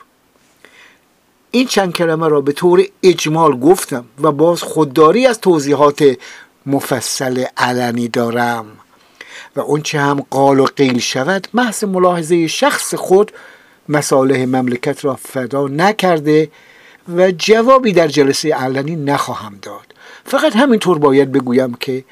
[1.51, 6.19] این چند کلمه را به طور اجمال گفتم و باز خودداری از توضیحات
[6.67, 8.67] مفصل علنی دارم.
[9.57, 13.33] و اون چه هم قال و قیل شود محض ملاحظه شخص خود
[13.89, 16.51] مصالح مملکت را فدا نکرده
[17.09, 19.95] و جوابی در جلسه علنی نخواهم داد.
[20.25, 22.05] فقط همینطور باید بگویم که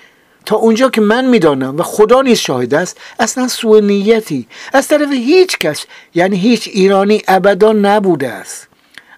[0.46, 5.12] تا اونجا که من می‌دانم و خدا نیز شاهد است اصلا سوء نیتی از طرف
[5.12, 8.68] هیچ کس یعنی هیچ ایرانی ابدا نبوده است.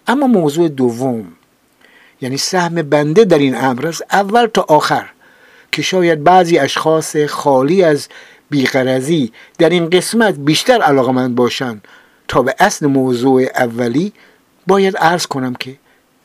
[0.06, 1.32] اما موضوع دوم
[2.20, 5.06] یعنی سهم بنده در این امر از اول تا آخر
[5.72, 8.08] که شاید بعضی اشخاص خالی از
[8.50, 11.88] بیقرزی در این قسمت بیشتر علاقمند باشند
[12.28, 14.12] تا به اصل موضوع اولی
[14.66, 15.76] باید عرض کنم که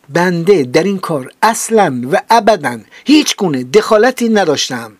[0.09, 4.91] بنده در این کار اصلا و ابدا هیچ گونه دخالتی نداشتم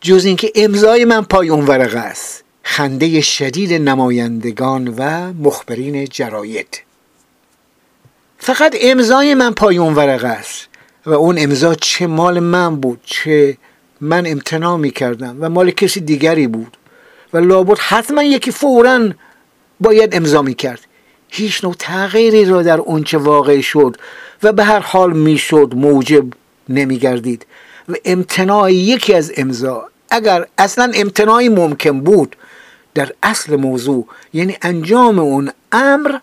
[0.00, 2.44] جز اینکه امضای من پای اون ورقه است.
[2.62, 6.82] خنده شدید نمایندگان و مخبرین جراید.
[8.38, 10.68] فقط امضای من پای اون ورقه است.
[11.06, 13.56] و اون امضا چه مال من بود چه
[14.00, 16.76] من امتناع می کردم و مال کسی دیگری بود.
[17.32, 19.10] و لابد حتما یکی فورا
[19.80, 20.80] باید امضا می کرد
[21.28, 23.96] هیچ نوع تغییری را در اونچه واقع شد
[24.42, 26.24] و به هر حال می‌شد موجب
[26.68, 27.46] نمیگردید
[27.88, 32.36] و امتناع یکی از امضا اگر اصلا امتناعی ممکن بود
[32.94, 36.18] در اصل موضوع یعنی انجام اون امر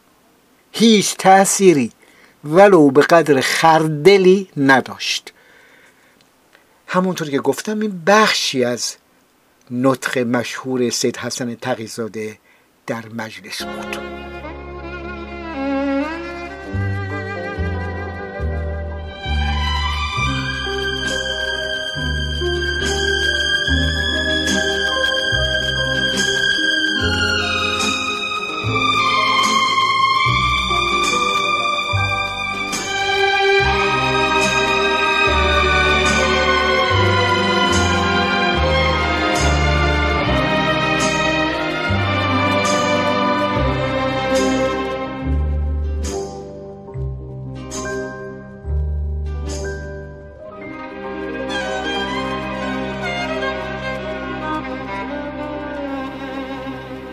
[0.72, 1.92] هیچ تأثیری
[2.44, 5.34] ولو به قدر خردلی نداشت.
[6.88, 8.96] همونطور که گفتم این بخشی از
[9.72, 12.38] نطق مشهور سید حسن تقیزاده
[12.88, 14.35] در مجلس بود.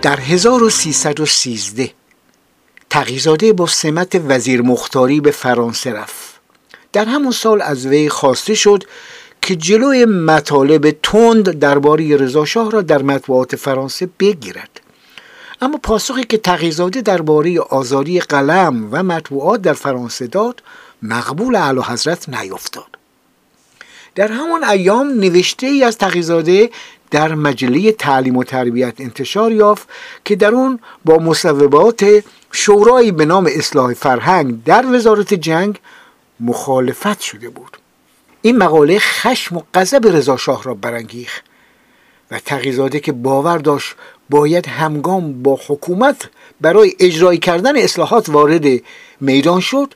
[0.03, 1.91] در 1313
[2.91, 6.41] تقیزاده با سمت وزیر مختاری به فرانسه رفت.
[6.93, 8.85] در همون سال از وی خواسته شد
[9.43, 14.81] که جلوی مطالب تند درباره رضاشاه را در مطبوعات فرانسه بگیرد.
[15.61, 20.63] اما پاسخی که تقیزاده درباره آزادی قلم و مطبوعات در فرانسه داد
[21.03, 22.99] مقبول اعلی حضرت نیفتاد
[24.15, 26.71] در همان ایام نوشته ای از تقیزاده
[27.13, 29.89] در مجله تعلیم و تربیت انتشار یافت
[30.25, 35.79] که در اون با مصوبات شورایی به نام اصلاح فرهنگ در وزارت جنگ
[36.41, 37.77] مخالفت شده بود.
[38.43, 41.45] این مقاله خشم و غضب رضا شاه را برانگیخت
[42.31, 43.95] و تقیزاده که باور داشت
[44.31, 48.83] باید همگام با حکومت برای اجرای کردن اصلاحات وارد
[49.21, 49.95] میدان شد.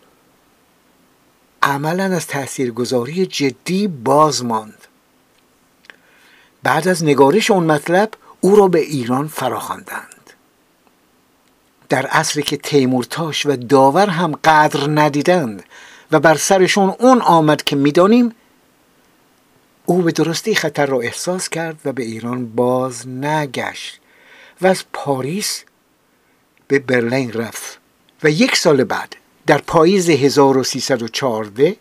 [1.62, 4.76] عملا از تاثیرگذاری جدی باز ماند.
[6.67, 8.11] بعد از نگارش اون مطلب
[8.41, 10.31] او را به ایران فراخواندند.
[11.89, 15.62] در عصری که تیمورتاش و داور هم قدر ندیدند
[16.12, 18.35] و بر سرشون اون آمد که می‌دانیم
[19.85, 24.01] او به درستی خطر را احساس کرد و به ایران باز نگشت
[24.61, 25.64] و از پاریس
[26.69, 27.79] به برلین رفت
[28.23, 31.77] و یک سال بعد در پاییز 1314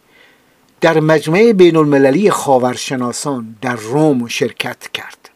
[0.85, 5.29] در مجمع بین المللی خاورشناسان در روم شرکت کرد.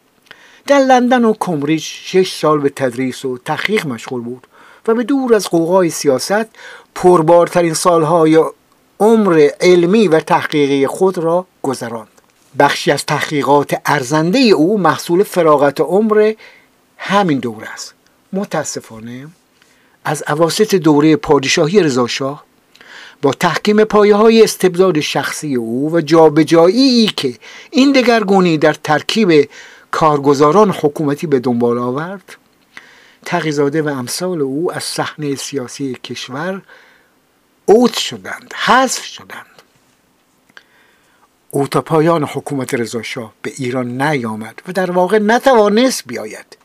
[0.66, 4.46] در لندن و کمبریج شش سال به تدریس و تحقیق مشغول بود
[4.88, 6.46] و به دور از قوقای سیاست
[6.94, 8.44] پربارترین سالهای
[9.00, 12.08] عمر علمی و تحقیقی خود را گذراند.
[12.58, 16.34] بخشی از تحقیقات ارزنده او محصول فراغت عمر
[16.96, 17.94] همین دور است.
[18.32, 19.28] متاسفانه
[20.04, 22.44] از اواسط دوره پادشاهی رضاشاه
[23.22, 27.34] با تحکیم پایه های استبداد شخصی او و جابجایی که
[27.70, 29.50] این دگرگونی در ترکیب
[29.90, 32.36] کارگزاران حکومتی به دنبال آورد
[33.24, 36.62] تقیزاده و امثال او از صحنه سیاسی کشور
[37.66, 39.46] اوت شدند حذف شدند.
[41.50, 46.56] او تا پایان حکومت رضاشاه به ایران نیامد و در واقع نتوانست بیاید.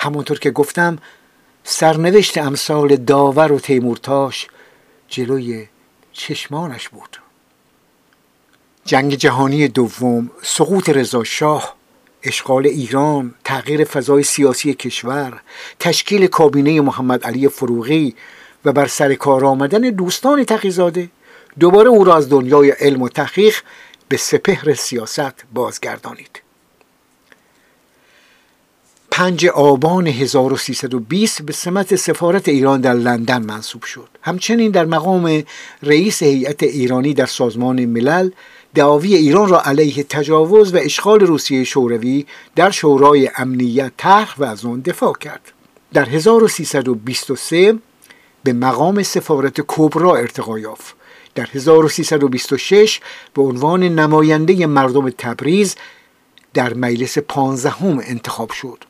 [0.00, 0.98] همونطور که گفتم
[1.64, 4.48] سرنوشت امثال داور و تیمورتاش
[5.08, 5.66] جلوی
[6.12, 7.20] چشمانش بود.
[8.84, 11.76] جنگ جهانی دوم سقوط رضا شاه
[12.22, 15.40] اشغال ایران تغییر فضای سیاسی کشور
[15.80, 18.14] تشکیل کابینه محمد علی فروغی
[18.64, 21.08] و بر سر کار آمدن دوستان تقیزاده
[21.60, 23.56] دوباره او را از دنیای علم و تحقیق
[24.08, 26.45] به سپهر سیاست بازگردانید.
[29.18, 34.08] 5 آبان 1320 به سمت سفارت ایران در لندن منصوب شد.
[34.22, 35.42] همچنین در مقام
[35.82, 38.30] رئیس هیئت ایرانی در سازمان ملل
[38.74, 44.64] دعاوی ایران را علیه تجاوز و اشغال روسیه شوروی در شورای امنیت طرح و از
[44.64, 45.52] آن دفاع کرد.
[45.92, 47.74] در 1323
[48.44, 50.94] به مقام سفارت کبرا ارتقا یافت.
[51.34, 53.00] در 1326
[53.34, 55.74] به عنوان نماینده مردم تبریز
[56.54, 58.84] در مجلس پانزدهم انتخاب شد.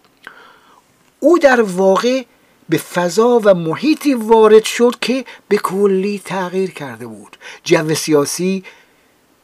[1.27, 2.23] او در واقع
[2.69, 7.37] به فضا و محیطی وارد شد که به کلی تغییر کرده بود.
[7.65, 8.65] جو سیاسی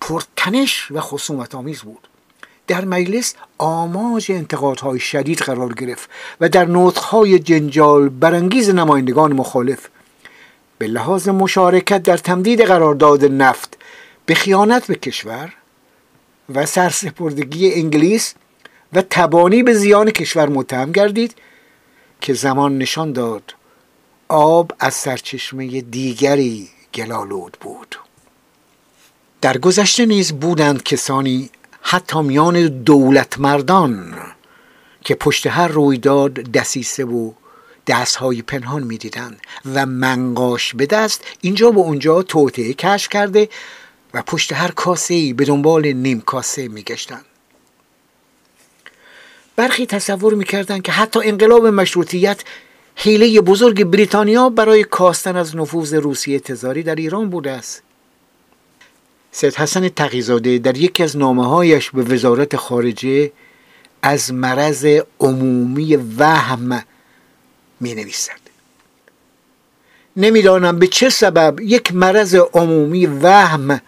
[0.00, 2.08] پرتنش و خصومت آمیز بود.
[2.66, 6.10] در مجلس آماج انتقادهای شدید قرار گرفت
[6.40, 9.88] و در نطقهای جنجال برانگیز نمایندگان مخالف
[10.78, 13.78] به لحاظ مشارکت در تمدید قرارداد نفت
[14.26, 15.52] به خیانت به کشور
[16.54, 18.34] و سرسپردگی انگلیس
[18.92, 21.34] و تبانی به زیان کشور متهم گردید
[22.22, 23.54] که زمان نشان داد
[24.28, 27.96] آب از سرچشمه دیگری گلالود بود.
[29.40, 31.50] در گذشته نیز بودند کسانی
[31.80, 34.14] حتی میان دولت مردان
[35.04, 37.32] که پشت هر رویداد دسیسه و
[37.86, 39.40] دستهای پنهان می‌دیدند
[39.74, 43.48] و منقاش به دست اینجا و اونجا توطعه کشف کرده
[44.14, 47.24] و پشت هر کاسه ای به دنبال نیم کاسه میگشتند.
[49.56, 52.40] برخی تصور می‌کردند که حتی انقلاب مشروطیت
[52.96, 57.82] حیله بزرگ بریتانیا برای کاستن از نفوذ روسیه تزاری در ایران بوده است.
[59.32, 63.32] سید حسن تقیزاده در یکی از نامه هایش به وزارت خارجه
[64.02, 66.84] از مرض عمومی وهم
[67.80, 68.42] می نویسد
[70.16, 73.80] نمی‌دانم به چه سبب یک مرض عمومی وهم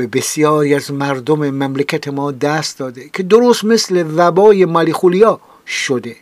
[0.00, 6.16] به بسیاری از مردم مملکت ما دست داده که درست مثل وبای مالیخولیا شده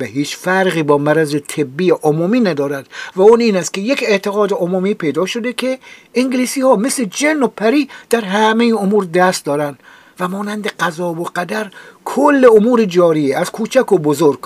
[0.00, 2.86] و هیچ فرقی با مرض طبی عمومی ندارد
[3.16, 5.78] و اون این است که یک اعتقاد عمومی پیدا شده که
[6.14, 9.78] انگلیسی ها مثل جن و پری در همه امور دست دارند
[10.20, 11.70] و مانند قضا و قدر
[12.04, 14.40] کل امور جاری از کوچک و بزرگ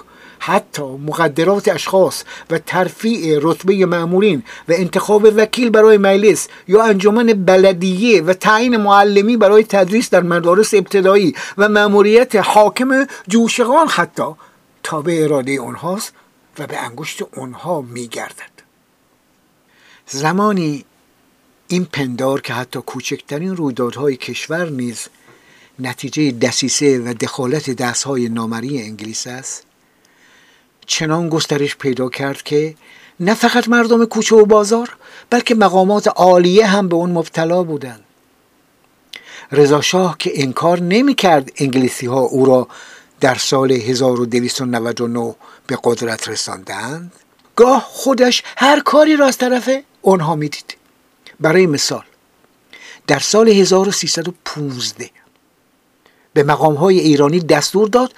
[0.46, 8.22] حتی مقدرات اشخاص و ترفیع رتبه معمورین و انتخاب وکیل برای مجلس یا انجمن بلدیه
[8.22, 14.24] و تعیین معلمی برای تدریس در مدارس ابتدایی و مأموریت حاکم جوشقان حتی
[14.82, 16.12] تابع اراده اونهاست
[16.58, 18.54] و به انگشت اونها میگردد.
[20.06, 20.84] زمانی
[21.68, 25.08] این پندار که حتی کوچکترین رویدادهای کشور نیز
[25.78, 29.66] نتیجه دسیسه و دخالت دستهای نامری انگلیس است
[30.86, 32.74] چنان گسترش پیدا کرد که
[33.20, 34.96] نه فقط مردم کوچه و بازار
[35.30, 38.04] بلکه مقامات عالیه هم به اون مبتلا بودند.
[39.52, 42.68] رضا شاه که انکار نمی کرد انگلیسی ها او را
[43.20, 45.34] در سال 1299
[45.66, 47.12] به قدرت رساندند
[47.56, 49.70] گاه خودش هر کاری را از طرف
[50.02, 50.76] آنها می‌دید.
[51.40, 52.04] برای مثال
[53.06, 55.10] در سال 1315
[56.32, 58.14] به مقام های ایرانی دستور داد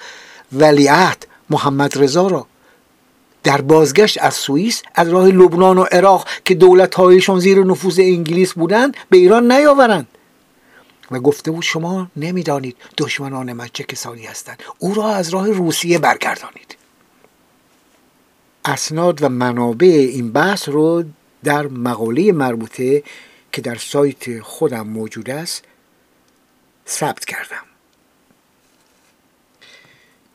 [0.51, 1.17] ولیعت
[1.49, 2.47] محمد رضا را
[3.47, 8.53] در بازگشت از سوئیس از راه لبنان و عراق که دولت هایشان زیر نفوذ انگلیس
[8.53, 10.07] بودند به ایران نیاورند.
[11.11, 14.63] و گفته بود شما نمی‌دانید دشمنان من چه کسانی هستند.
[14.79, 16.77] او را از راه روسیه برگردانید.
[18.65, 21.03] اسناد و منابع این بحث رو
[21.43, 23.03] در مقاله مربوطه
[23.51, 25.63] که در سایت خودم موجود است
[26.87, 27.63] ثبت کردم.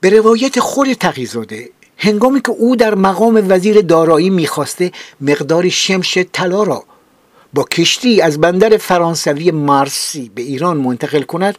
[0.00, 1.70] به روایت خود تقیزاده
[2.04, 6.84] هنگامی که او در مقام وزیر دارایی می‌خواسته مقداری شمش طلا را
[7.54, 11.58] با کشتی از بندر فرانسوی مارسی به ایران منتقل کند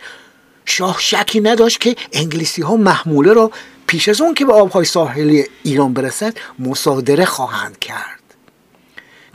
[0.65, 3.51] شاه شکی نداشت که انگلیسی ها محموله را
[3.87, 8.23] پیش از اون که به آبهای ساحلی ایران برسد مصادره خواهند کرد.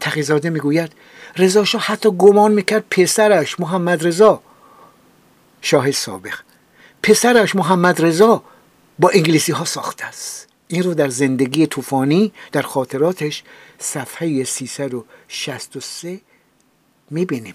[0.00, 0.92] تقیزاده می‌گوید
[1.36, 4.42] رضا شاه حتی گمان می‌کرد پسرش محمد رضا.
[5.60, 6.34] شاه سابق
[7.02, 8.42] پسرش محمد رضا
[8.98, 10.47] با انگلیسی ها ساخته است.
[10.68, 13.42] این رو در زندگی طوفانی در خاطراتش
[13.78, 16.20] صفحه 363
[17.10, 17.54] می‌بینیم.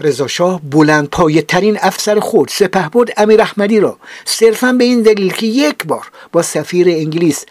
[0.00, 5.32] رضا شاه بلند پایه ترین افسر خود سپهبد امیر احمدی را صرفا به این دلیل
[5.32, 7.44] که یک بار با سفیر انگلیس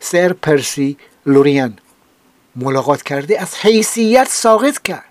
[0.00, 0.96] سر پرسی
[1.26, 1.78] لوریان
[2.56, 5.04] ملاقات کرده از حیثیت ساقط کرد.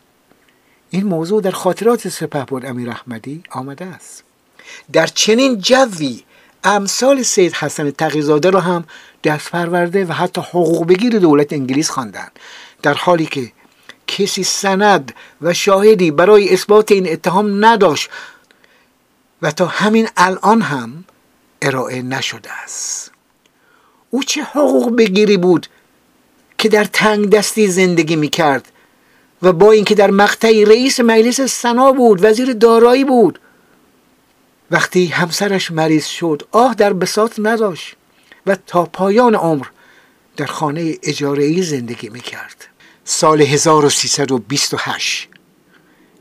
[0.89, 4.23] این موضوع در خاطرات سپهبد امیر احمدی آمده است.
[4.93, 6.23] در چنین جوی
[6.63, 8.85] امثال سید حسن تقیزاده را هم
[9.23, 12.31] دست پرورده و حتی حقوق بگیر دولت انگلیس خواندند
[12.81, 13.51] در حالی که
[14.07, 18.09] کسی سند و شاهدی برای اثبات این اتهام نداشت
[19.41, 21.03] و تا همین الان هم
[21.61, 23.11] ارائه نشده است.
[24.09, 25.67] او چه حقوق بگیری بود
[26.57, 28.71] که در تنگ دستی زندگی می کرد
[29.41, 33.39] و با اینکه در مقطعی رئیس مجلس سنا بود وزیر دارایی بود.
[34.71, 37.95] وقتی همسرش مریض شد آه در بساط نداشت
[38.45, 39.65] و تا پایان عمر
[40.37, 42.67] در خانه اجاره زندگی می کرد
[43.05, 45.29] سال 1328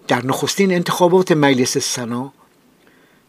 [0.09, 2.33] در نخستین انتخابات مجلس سنا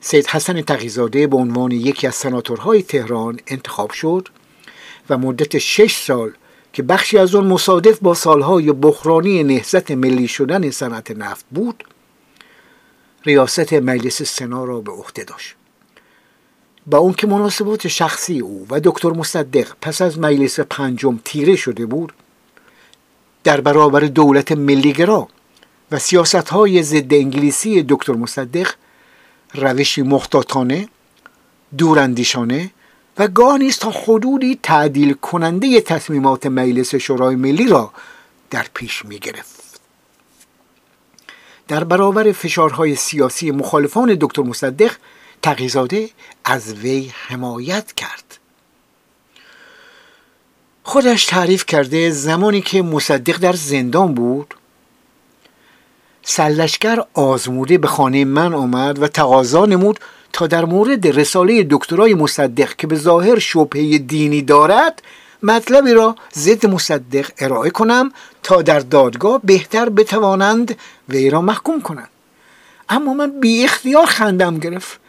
[0.02, 4.28] سید حسن تقیزاده به عنوان یکی از سناتورهای تهران انتخاب شد
[5.10, 6.32] و مدت شش سال
[6.74, 11.84] که بخشی از آن مصادف با سالهای بحرانی نهزت ملی شدن صنعت نفت بود
[13.30, 15.56] ریاست مجلس سنا را به عهده داشت
[16.88, 21.86] با اون که مناسبات شخصی او و دکتر مصدق پس از مجلس پنجم تیره شده
[21.86, 22.14] بود
[23.44, 25.28] در برابر دولت ملیگرا
[25.92, 28.72] و سیاست های ضد انگلیسی دکتر مصدق
[29.54, 30.88] روشی مختاتانه
[31.78, 32.72] دوراندیشانه
[33.18, 37.92] و گاهی تا حدودی تعدیل کننده تصمیمات مجلس شورای ملی را
[38.50, 39.59] در پیش می گرفت.
[41.70, 44.92] در برابر فشارهای سیاسی مخالفان دکتر مصدق
[45.42, 46.10] تقیزاده
[46.46, 48.38] از وی حمایت کرد.
[50.84, 54.54] خودش تعریف کرده زمانی که مصدق در زندان بود.
[56.22, 60.00] سلشگر آزموده به خانه من آمد و تقاضا نمود
[60.34, 65.02] تا در مورد رساله دکترای مصدق که به ظاهر شبهه دینی دارد
[65.44, 68.12] مطلبی را ضد مصدق ارائه کنم
[68.44, 70.78] تا در دادگاه بهتر بتوانند
[71.10, 72.10] وی را محکوم کنند.
[72.90, 75.00] اما من بی اختیار خندم گرفت.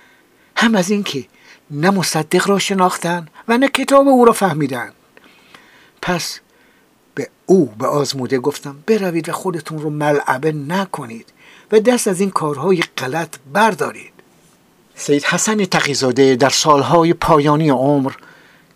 [0.56, 1.24] هم از اینکه
[1.70, 4.92] نه مصدق را شناختن و نه کتاب او را فهمیدن
[6.02, 6.40] پس
[7.14, 11.26] به او به آزموده گفتم بروید و خودتون رو ملعبه نکنید
[11.72, 14.12] و دست از این کارهای غلط بردارید.
[14.94, 18.12] سید حسن تقیزاده در سالهای پایانی عمر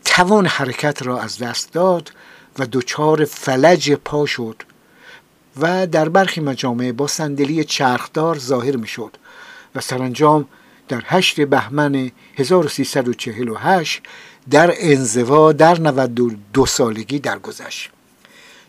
[0.05, 2.13] توان حرکت را از دست داد
[2.59, 4.63] و دچار فلج پا شد
[5.61, 9.17] و در برخی مجامع با صندلی چرخدار ظاهر می شد
[9.75, 10.47] و سرانجام
[10.89, 14.03] در هشت بهمن 1348
[14.51, 17.91] در انزوا در 92 سالگی درگذشت.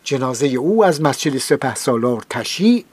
[0.03, 2.85] جنازه او از مسجد سپه سالار تشییع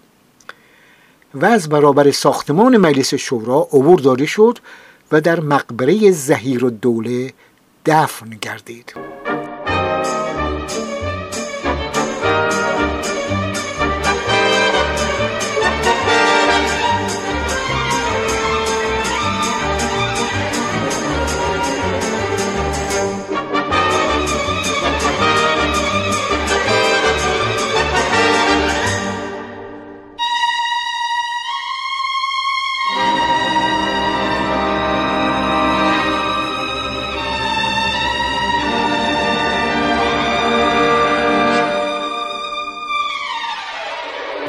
[1.34, 4.58] و از برابر ساختمان مجلس شورا عبور داده شد
[5.12, 7.32] و در مقبره زهیر الدوله
[7.86, 8.94] دفن گردید.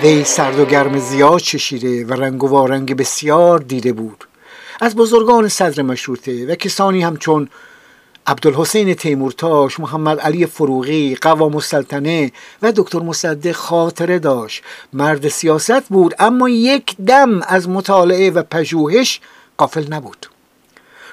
[0.04, 4.28] وی سرد و گرم زیاد چشیده و رنگ و وارنگ بسیار دیده بود.
[4.82, 7.50] از بزرگان صدر مشروطه و کسانی همچون
[8.28, 12.32] عبدالحسین تیمورتاش، محمد علی فروغی، قوام السلطنه
[12.62, 14.64] و دکتر مصدق خاطره داشت.
[14.94, 19.20] مرد سیاست بود اما یک دم از مطالعه و پژوهش
[19.58, 20.26] قافل نبود.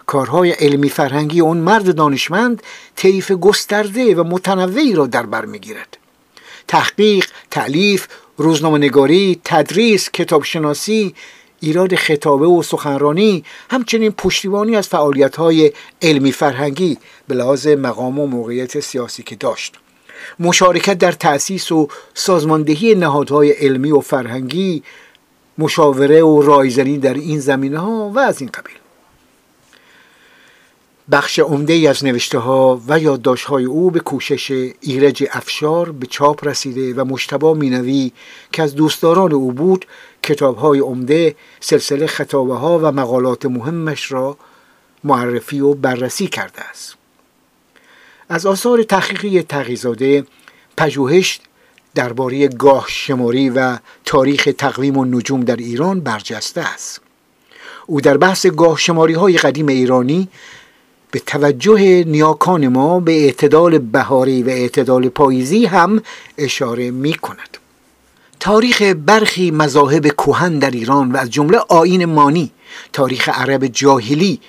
[0.06, 2.62] کارهای علمی فرهنگی اون مرد دانشمند
[2.96, 5.96] طیف گسترده و متنوعی را در بر می‌گیرد.
[6.68, 8.08] تحقیق، تعلیف،
[8.42, 11.14] روزنامه نگاری، تدریس، کتابشناسی،
[11.60, 15.72] ایراد خطابه و سخنرانی همچنین پشتیبانی از فعالیت های
[16.02, 16.98] علمی فرهنگی
[17.28, 19.78] به لحاظ مقام و موقعیت سیاسی که داشت.
[20.38, 24.82] مشارکت در تأسیس و سازماندهی نهادهای علمی و فرهنگی
[25.58, 28.79] مشاوره و رایزنی در این زمینه ها و از این قبیل.
[31.12, 34.50] بخش عمده از نوشته ها و یادداشت های او به کوشش
[34.80, 38.12] ایرج افشار به چاپ رسیده و مشتبا مینوی
[38.52, 39.86] که از دوستداران او بود
[40.22, 44.36] کتاب های عمده سلسله خطابه ها و مقالات مهمش را
[45.04, 46.96] معرفی و بررسی کرده است.
[48.28, 50.26] از آثار تحقیقی تغییزاده
[50.76, 51.40] پژوهش
[51.94, 57.00] درباره گاه شماری و تاریخ تقویم و نجوم در ایران برجسته است.
[57.86, 60.28] او در بحث گاه شماری های قدیم ایرانی
[61.10, 66.02] به توجه نیاکان ما به اعتدال بهاری و اعتدال پاییزی هم
[66.38, 67.58] اشاره می کند.
[68.40, 72.52] تاریخ برخی مذاهب کوهن در ایران و از جمله آین مانی
[72.92, 74.40] تاریخ عرب جاهلی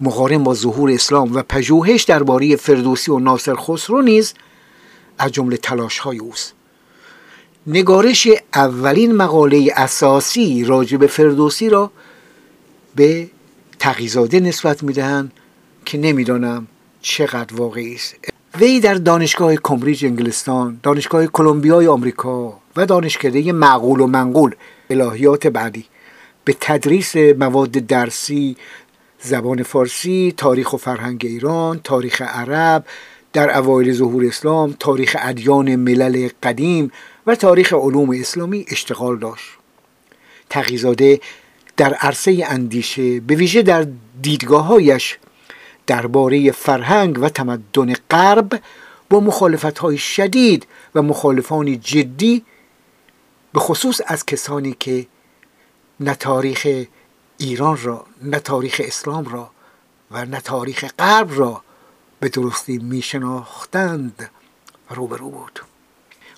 [0.00, 4.34] مقارن با ظهور اسلام و پژوهش درباره فردوسی و ناصر خسرو نیز
[5.18, 6.54] از جمله تلاش های اوست.
[7.66, 11.90] نگارش اولین مقاله اساسی راجع به فردوسی را
[12.96, 13.28] به
[13.78, 15.32] تقیزاده نسبت می‌دهند.
[15.84, 16.66] که نمی‌دانم
[17.00, 18.14] چقدر واقعی است.
[18.60, 24.54] وی در دانشگاه کمبریج انگلستان دانشگاه کلمبیای آمریکا و دانشکده معقول و منقول
[24.90, 25.84] الهیات بعدی.
[26.44, 28.56] به تدریس مواد درسی
[29.20, 32.84] زبان فارسی تاریخ و فرهنگ ایران تاریخ عرب
[33.32, 36.92] در اوایل ظهور اسلام تاریخ ادیان ملل قدیم
[37.26, 39.50] و تاریخ علوم اسلامی اشتغال داشت.
[40.50, 41.20] تقیزاده
[41.76, 43.86] در عرصه اندیشه به ویژه در
[44.22, 45.18] دیدگاههایش
[45.86, 48.62] درباره فرهنگ و تمدن غرب
[49.10, 52.44] با مخالفت های شدید و مخالفانی جدی
[53.52, 55.06] به خصوص از کسانی که
[56.00, 56.66] نه تاریخ
[57.38, 59.50] ایران را نه تاریخ اسلام را
[60.10, 61.62] و نه تاریخ غرب را
[62.20, 64.30] به درستی می شناختند
[64.90, 65.60] روبرو بود.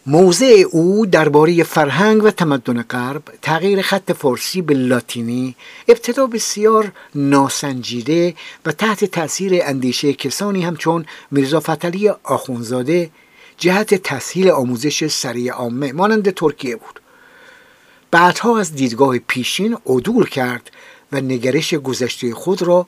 [0.08, 5.56] موضع او درباره فرهنگ و تمدن غرب تغییر خط فارسی به لاتینی
[5.88, 8.34] ابتدا بسیار ناسنجیده
[8.66, 13.10] و تحت تاثیر اندیشه کسانی همچون میرزا فتلی آخونزاده
[13.58, 17.00] جهت تسهیل آموزش سریع عامه مانند ترکیه بود.
[18.10, 20.70] بعدها از دیدگاه پیشین عدول کرد
[21.12, 22.86] و نگرش گذشته خود را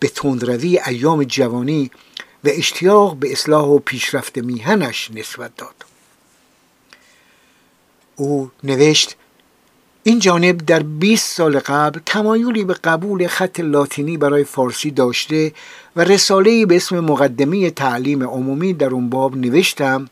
[0.00, 1.90] به تندروی ایام جوانی
[2.44, 5.87] و اشتیاق به اصلاح و پیشرفت میهنش نسبت داد.
[8.18, 9.16] او نوشت
[10.02, 15.52] این جانب در 20 سال قبل تمایلی به قبول خط لاتینی برای فارسی داشته
[15.96, 20.08] و رساله‌ای به اسم مقدمه تعلیم عمومی در اون باب نوشتم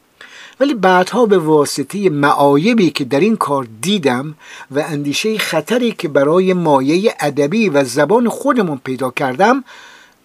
[0.61, 4.35] ولی بعدها به واسطه معایبی که در این کار دیدم
[4.71, 9.65] و اندیشه خطری که برای مایه ادبی و زبان خودمون پیدا کردم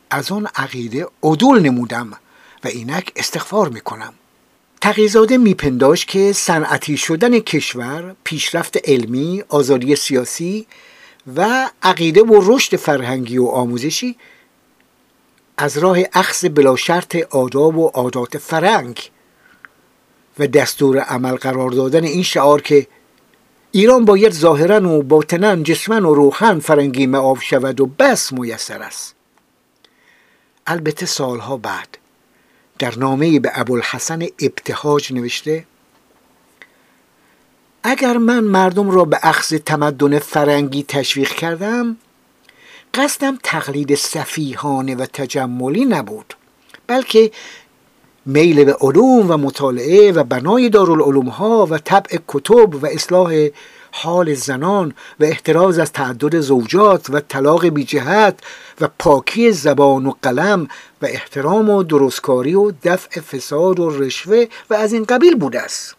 [0.10, 2.12] از آن عقیده عدول نمودم
[2.64, 4.14] و اینک استغفار می‌کنم.
[4.82, 10.68] تقیزاده میپنداش که صنعتی شدن کشور پیشرفت علمی آزادی سیاسی
[11.36, 14.16] و عقیده و رشد فرهنگی و آموزشی
[15.58, 19.12] از راه اخذ بلا شرط آداب و عادات فرنگ
[20.40, 22.88] و دستور عمل قرار دادن این شعار که
[23.72, 29.16] ایران باید ظاهرا و باطنا جسمن و روحن فرنگی معاب شود و بس میسر است.
[30.68, 32.01] البته سالها بعد
[32.82, 35.66] در نامه به ابوالحسن ابتهاج نوشته
[37.84, 41.98] اگر من مردم را به اخذ تمدن فرنگی تشویق کردم
[42.94, 46.34] قصدم تقلید صفیحانه و تجملی نبود
[46.88, 47.32] بلکه
[48.26, 53.48] میل به علوم و مطالعه و بنای دارالعلوم ها و طبع کتب و اصلاح
[53.92, 58.40] حال زنان و احتراز از تعدد زوجات و طلاق بی جهت
[58.82, 60.68] و پاکی زبان و قلم
[61.02, 65.96] و احترام و درستکاری و دفع فساد و رشوه و از این قبیل بوده است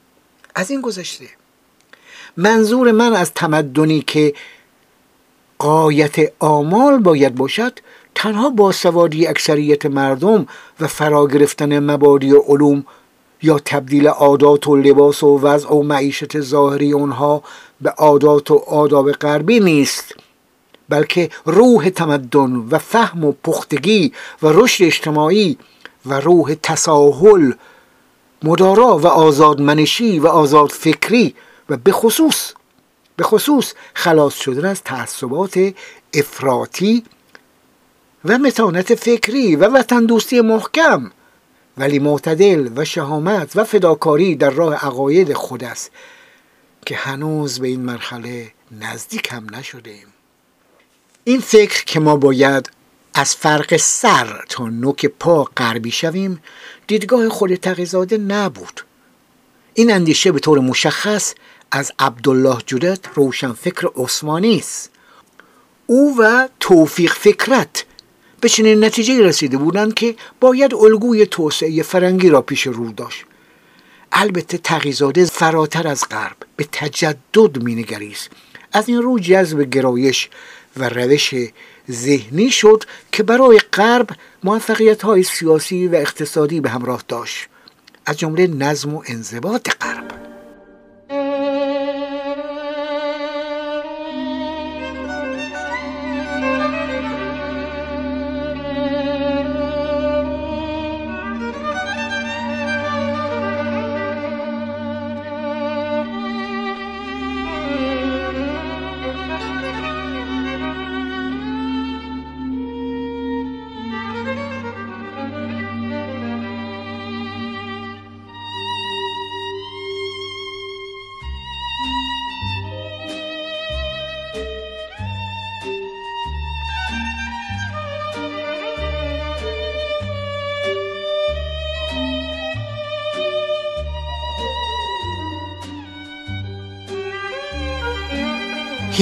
[0.55, 1.27] از این گذشته.
[2.37, 4.35] منظور من از تمدنی که
[5.59, 7.79] قایت آمال باید باشد
[8.15, 10.47] تنها با سوادی اکثریت مردم
[10.81, 12.85] و فرا گرفتن مبادی و علوم
[13.43, 17.43] یا تبدیل عادات و لباس و وضع و معیشت ظاهری اونها
[17.83, 20.15] به عادات و آداب غربی نیست
[20.89, 25.59] بلکه روح تمدن و فهم و پختگی و رشد اجتماعی
[26.07, 27.53] و روح تساهل
[28.43, 31.35] مدارا و آزادمنشی و آزاد فکری
[31.69, 32.53] و به خصوص
[33.17, 35.75] به خصوص خلاص شدن از تعصبات
[36.15, 37.05] افراطی
[38.25, 41.11] و متانت فکری و وطن دوستی محکم.
[41.79, 45.91] ولی معتدل و شهامت و فداکاری در راه عقاید خود است.
[46.87, 50.07] که هنوز به این مرحله نزدیک هم نشدیم.
[51.25, 52.71] این فکر که ما باید
[53.15, 56.43] از فرق سر تا نوک پا غربی شویم
[56.87, 58.81] دیدگاه خود تقیزاده نبود.
[59.75, 61.35] این اندیشه به طور مشخص
[61.71, 64.91] از عبدالله جدت روشن فکر عثمانی است.
[65.87, 67.85] او و توفیق فکرت
[68.41, 73.25] به چنین نتیجه رسیده بودند که باید الگوی توسعه فرنگی را پیش رو داشت.
[74.13, 78.31] البته تقیزاده فراتر از غرب به تجدد مینگریست
[78.73, 80.29] از این رو جذب گرایش
[80.77, 81.35] و روش
[81.91, 84.09] ذهنی شد که برای غرب
[84.45, 87.49] موفقیت های سیاسی و اقتصادی به همراه داشت.
[88.07, 90.22] از جمله نظم و انضباط غرب.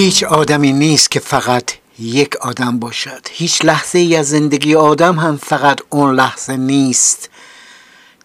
[0.01, 3.27] هیچ آدمی نیست که فقط یک آدم باشد.
[3.31, 7.31] هیچ لحظه ای از زندگی آدم هم فقط اون لحظه نیست.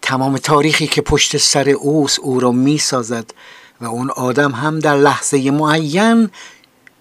[0.02, 3.30] تمام تاریخی که پشت سر اوست او را می سازد
[3.80, 6.30] و اون آدم هم در لحظه معین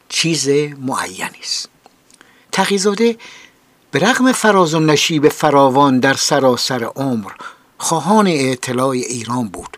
[0.10, 0.48] چیز
[0.80, 1.70] معینی است.
[2.52, 3.18] تقیزاده
[3.92, 7.32] به رغم فراز و نشیب فراوان در سراسر عمر
[7.78, 9.78] خواهان اطلاع ایران بود.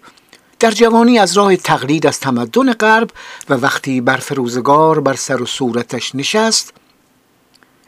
[0.59, 3.09] در جوانی از راه تقلید از تمدن غرب
[3.49, 6.73] و وقتی برف روزگار بر سر و صورتش نشست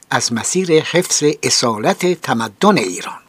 [0.09, 3.19] از مسیر حفظ اصالت تمدن ایران.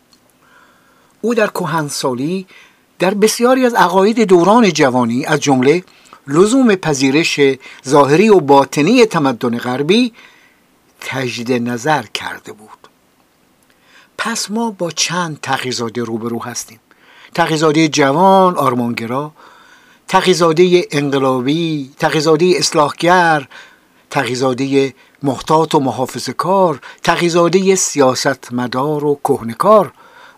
[1.20, 2.46] او در کهنسالی
[2.98, 5.84] در بسیاری از عقاید دوران جوانی از جمله
[6.26, 7.40] لزوم پذیرش
[7.88, 10.12] ظاهری و باطنی تمدن غربی
[11.00, 12.88] تجدید نظر کرده بود.
[14.18, 16.80] پس ما با چند تقیزاده روبرو هستیم.
[17.34, 19.32] تقیزاده جوان آرمانگرا.
[20.08, 23.48] تقیزاده انقلابی تقیزاده اصلاحگر
[24.10, 29.92] تقیزاده محتاط و محافظ کار تقیزاده سیاستمدار و کهنکار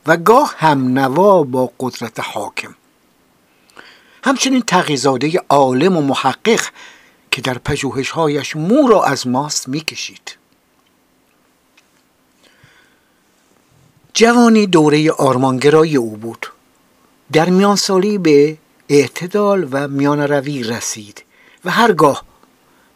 [0.06, 2.74] و گاه هم نوا با قدرت حاکم.
[4.24, 6.60] همچنین تقیزاده عالم و محقق
[7.30, 10.36] که در پژوهشهایش مو را از ماست می‌کشید.
[14.14, 16.51] جوانی دوره آرمانگرای او بود.
[17.32, 18.56] در میان سالی به
[18.88, 21.24] اعتدال و میان روی رسید
[21.64, 22.24] و هرگاه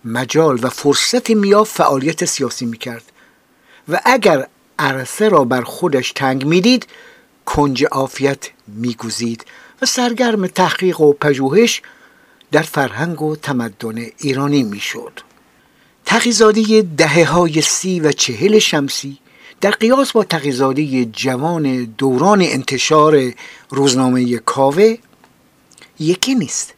[0.05, 3.13] مجال و فرصتی میافت فعالیت سیاسی می‌کرد.
[3.89, 4.49] و اگر
[4.79, 6.87] عرصه را بر خودش تنگ می‌دید
[7.47, 9.45] کنج عافیت میگوزید
[9.83, 11.83] و سرگرم تحقیق و پژوهش
[12.53, 15.21] در فرهنگ و تمدن ایرانی می‌شد.
[16.05, 19.19] تقیزاده دهه های سی و چهل شمسی
[19.61, 23.33] در قیاس با تقیزاده جوان دوران انتشار
[23.71, 24.97] روزنامه کاوه
[25.99, 26.75] یکی نیست.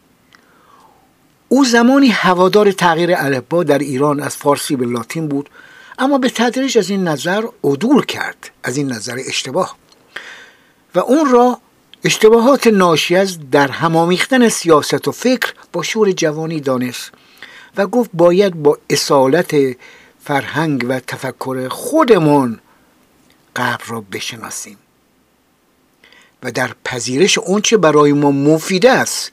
[1.49, 5.51] او زمانی هوادار تغییر الفبا در ایران از فارسی به لاتین بود
[5.99, 9.77] اما به تدریج از این نظر عدول کرد از این نظر اشتباه.
[10.95, 11.59] و اون را
[12.05, 17.13] اشتباهات ناشی از در همامیختن سیاست و فکر با شور جوانی دانست
[17.77, 19.77] و گفت باید با اصالت
[20.25, 22.61] فرهنگ و تفکر خودمون
[23.59, 24.79] قبر را بشناسیم
[26.43, 29.33] و در پذیرش اونچه برای ما مفید است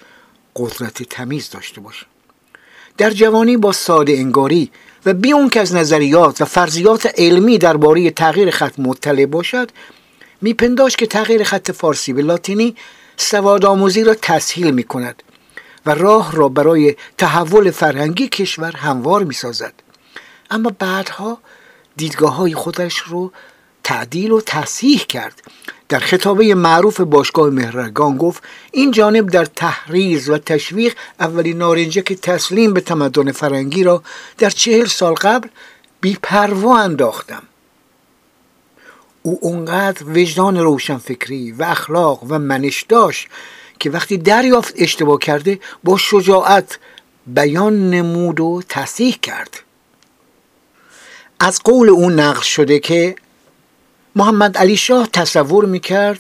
[0.56, 2.08] قدرت تمیز داشته باشیم
[2.98, 4.72] در جوانی با ساده انگاری
[5.06, 9.72] و بی اون که از نظریات و فرضیات علمی درباره تغییر خط مطلع باشد
[10.42, 12.76] میپنداش که تغییر خط فارسی به لاتینی
[13.18, 15.24] سواد آموزی را تسهیل می کند
[15.86, 19.74] و راه را برای تحول فرهنگی کشور هموار می سازد.
[20.52, 21.38] اما بعدها
[21.98, 23.32] دیدگاه های خودش رو
[23.86, 25.42] تعدیل و تصحیح کرد.
[25.90, 32.74] در خطابه معروف باشگاه مهرگان گفت این جانب در تحریز و تشویق اولین که تسلیم
[32.74, 34.04] به تمدن فرنگی را
[34.38, 35.48] در چهل سال قبل
[36.02, 37.44] بیپروا انداختم.
[39.22, 43.28] او اونقدر وجدان روشنفکری و اخلاق و منش داشت
[43.80, 46.80] که وقتی دریافت اشتباه کرده با شجاعت
[47.28, 49.60] بیان نمود و تصحیح کرد.
[51.40, 53.16] از قول او نقل شده که
[54.18, 56.20] محمد علی شاه تصور می‌کرد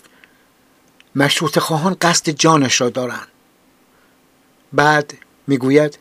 [1.15, 3.27] مشروط خواهان قصد جانش را دارند.
[4.73, 5.13] بعد
[5.47, 5.99] می‌گوید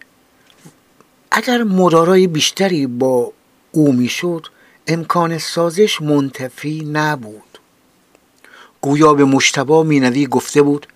[1.31, 3.33] اگر مدارای بیشتری با
[3.73, 4.47] او می‌شد
[4.87, 7.59] امکان سازش منتفی نبود.
[8.81, 10.87] گویا به مشتبا مینوی گفته بود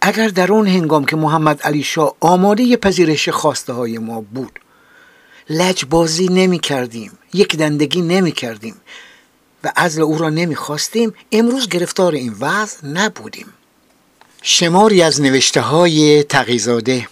[0.00, 4.60] اگر در اون هنگام که محمد علی شاه آماده پذیرش خواسته های ما بود
[5.50, 8.74] لجبازی نمی کردیم یک دندگی نمی کردیم
[9.64, 11.14] و عزل او را نمی‌خواستیم.
[11.32, 13.46] امروز گرفتار این وضع نبودیم.
[14.42, 17.08] شماری از نوشته های تقیزاده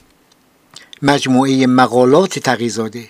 [1.03, 3.09] مجموعه مقالات تقیزاده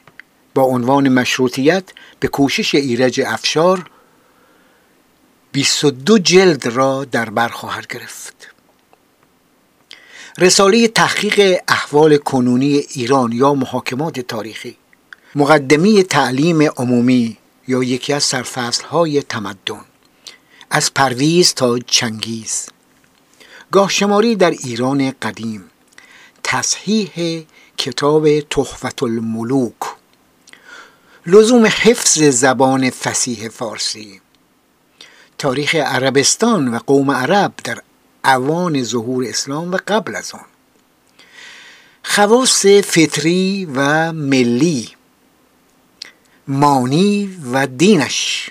[0.54, 1.84] با عنوان مشروطیت
[2.20, 3.90] به کوشش ایرج افشار
[5.52, 8.48] 22 جلد را در بر خواهد گرفت.
[10.38, 14.76] رساله تحقیق احوال کنونی ایران یا محاکمات تاریخی
[15.34, 17.36] مقدمی تعلیم عمومی
[17.68, 19.84] یا یکی از سرفصل های تمدن
[20.70, 22.68] از پرویز تا چنگیز.
[23.72, 25.70] گاه شماری در ایران قدیم
[26.42, 29.74] تصحیح کتاب تحفت الملوک
[31.26, 34.20] لزوم حفظ زبان فسیح فارسی.
[35.38, 37.82] تاریخ عربستان و قوم عرب در
[38.24, 40.44] اوان ظهور اسلام و قبل از آن.
[42.04, 44.88] خواص فطری و ملی.
[46.48, 48.50] مانی و دینش.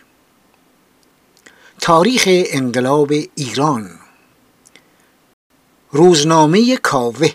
[1.81, 3.89] تاریخ انقلاب ایران.
[5.91, 7.29] روزنامه کاوه.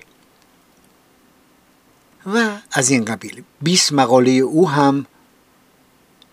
[2.27, 5.07] و از این قبیل 20 مقاله او هم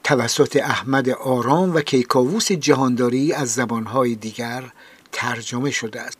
[0.03, 4.63] توسط احمد آرام و کیکاووس جهانداری از زبانهای دیگر
[5.11, 6.17] ترجمه شده است.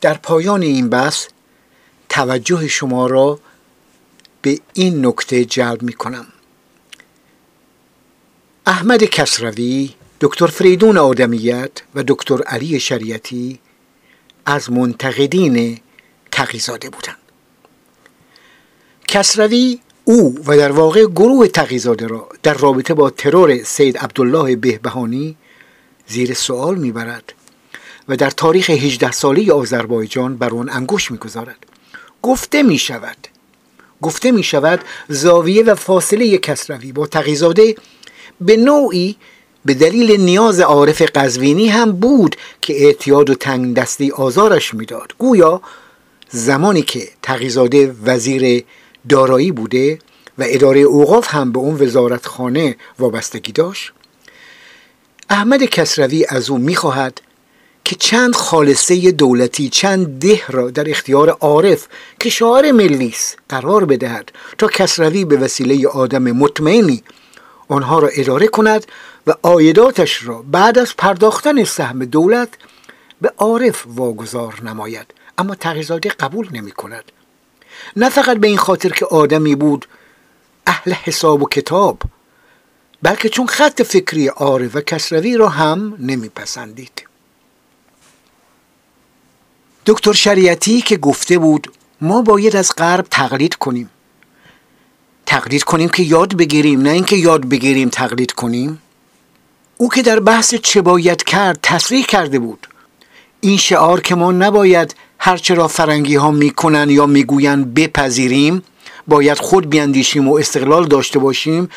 [0.00, 1.26] در پایان این بحث
[2.08, 3.40] توجه شما را
[4.42, 6.26] به این نکته جلب می کنم
[8.68, 9.90] احمد کسروی
[10.20, 13.58] دکتر فریدون آدمیت و دکتر علی شریعتی
[14.46, 15.80] از منتقدین
[16.32, 17.16] تقیزاده بودند.
[19.08, 25.36] کسروی او و در واقع گروه تقیزاده را در رابطه با ترور سید عبدالله بهبهانی
[26.06, 27.32] زیر سوال می‌برد
[28.08, 31.66] و در تاریخ 18 ساله آذربایجان بر آن انگوش می‌گذارد.
[32.22, 33.28] گفته می شود
[34.02, 37.74] گفته می شود زاویه و فاصله کسروی با تقیزاده
[38.40, 39.16] به نوعی
[39.64, 45.12] به دلیل نیاز عارف قزوینی هم بود که اعتیاد و تنگ دستی آزارش می‌داد.
[45.18, 45.60] گویا
[46.30, 48.64] زمانی که تقیزاده وزیر
[49.08, 49.98] دارایی بوده
[50.38, 53.92] و اداره اوقاف هم به اون وزارت خانه وابستگی داشت
[55.30, 57.20] احمد کسروی از او می‌خواهد
[57.84, 61.88] که چند خالصه دولتی چند ده را در اختیار عارف
[62.20, 63.14] که شعار ملی
[63.48, 67.02] قرار بدهد تا کسروی به وسیله آدم مطمئنی
[67.68, 68.86] آنها را اداره کند
[69.26, 72.48] و آیداتش را بعد از پرداختن سهم دولت
[73.20, 75.14] به عارف واگذار نماید.
[75.38, 77.12] اما تغییزاده قبول نمی کند.
[77.96, 79.88] نه فقط به این خاطر که آدمی بود
[80.66, 82.02] اهل حساب و کتاب
[83.02, 87.08] بلکه چون خط فکری عارف و کسروی را هم نمیپسندید
[89.86, 93.90] دکتر شریعتی که گفته بود ما باید از غرب تقلید کنیم.
[95.28, 98.82] تقلید کنیم که یاد بگیریم نه اینکه یاد بگیریم تقلید کنیم.
[99.76, 102.66] او که در بحث چه باید کرد تصریح کرده بود.
[103.40, 108.62] این شعار که ما نباید هرچه را فرنگی ها می‌کنن یا می‌گویند بپذیریم
[109.08, 111.68] باید خود بیاندیشیم و استقلال داشته باشیم.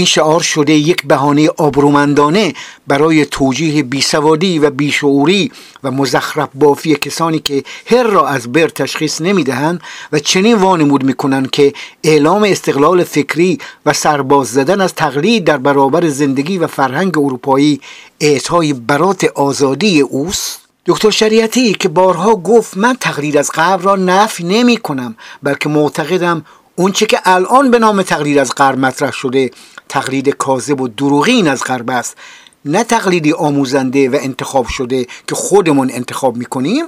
[0.00, 2.54] این شعار شده یک بهانه آبرومندانه
[2.86, 5.52] برای توجیه بیسوادی و بیشعوری
[5.84, 9.80] و مزخرف بافی کسانی که هر را از بر تشخیص نمی‌دهند
[10.12, 11.72] و چنین وانمود می‌کنند که
[12.04, 17.80] اعلام استقلال فکری و سرباز زدن از تقلید در برابر زندگی و فرهنگ اروپایی
[18.20, 24.44] اعطای برات آزادی اوست؟ دکتر شریعتی که بارها گفت من تقلید از قبل را نفی
[24.44, 26.44] نمی کنم بلکه معتقدم
[26.76, 29.50] اونچه که الان به نام تقلید از غرب مطرح شده
[29.90, 32.16] تقلید کاذب و دروغین از غرب است.
[32.64, 36.84] نه تقلیدی آموزنده و انتخاب شده که خودمون انتخاب می‌کنیم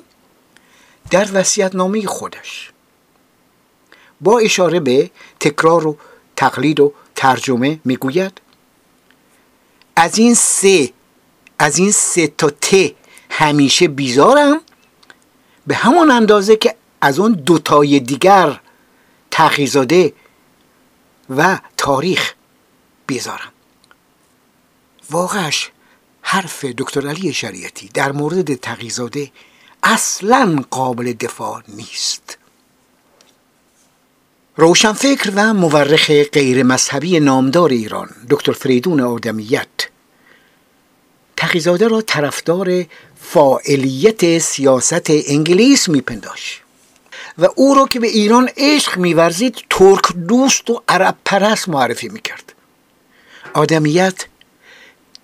[1.10, 2.72] در وسیعت نامه خودش.
[4.20, 5.10] با اشاره به
[5.40, 5.96] تکرار و
[6.36, 8.40] تقلید و ترجمه می‌گوید
[9.96, 10.92] از این سه
[11.58, 12.74] از این سه تا ت
[13.30, 14.60] همیشه بیزارم
[15.66, 18.60] به همان اندازه که از اون دوتای دیگر
[19.30, 20.12] تقیزاده
[21.30, 22.34] و تاریخ
[23.12, 23.52] بیزارم.
[25.10, 25.70] واقعش
[26.22, 29.30] حرف دکتر علی شریعتی در مورد تقیزاده
[29.82, 32.38] اصلا قابل دفاع نیست.
[34.56, 39.68] روشنفکر و مورخ غیر مذهبی نامدار ایران دکتر فریدون آدمیت
[41.36, 42.84] تقیزاده را طرفدار
[43.20, 46.62] فاعلیت سیاست انگلیس میپنداش
[47.38, 52.51] و او را که به ایران عشق میورزید ترک دوست و عرب پرست معرفی می‌کرد.
[53.54, 54.26] آدمیت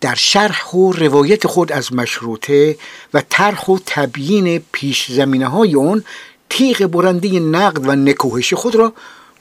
[0.00, 2.76] در شرح و روایت خود از مشروطه
[3.14, 6.05] و طرح و تبیین پیش زمینه های اون
[6.50, 8.92] تیغ برنده نقد و نکوهش خود را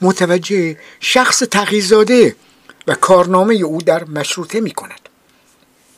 [0.01, 2.35] متوجه شخص تقیزاده
[2.87, 4.99] و کارنامه او در مشروطه می کند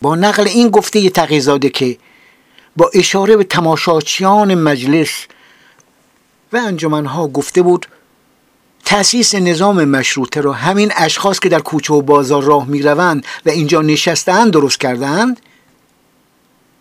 [0.01, 1.97] با نقل این گفته تقیزاده که
[2.77, 5.25] با اشاره به تماشاچیان مجلس
[6.53, 7.85] و انجمنها گفته بود
[8.85, 13.81] تأسیس نظام مشروطه را همین اشخاص که در کوچه و بازار راه می‌روند و اینجا
[13.81, 15.39] نشستند درست کردند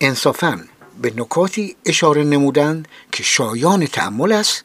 [0.01, 0.63] انصافا
[1.01, 4.63] به نکاتی اشاره نمودند که شایان تعمل است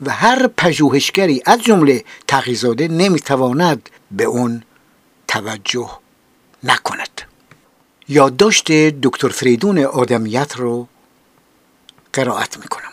[0.00, 4.62] و هر پژوهشگری از جمله تقیزاده نمی‌تواند به اون
[5.28, 5.90] توجه
[6.64, 7.22] نکند.
[8.08, 10.88] یادداشت دکتر فریدون آدمیت رو
[12.12, 12.91] قرائت می‌کنم.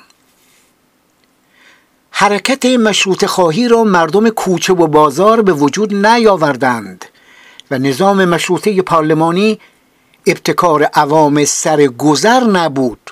[2.22, 7.06] حرکت مشروط خواهی را مردم کوچه و بازار به وجود نیاوردند
[7.72, 9.60] و نظام مشروطه پارلمانی
[10.28, 13.12] ابتکار عوام سر گذر نبود.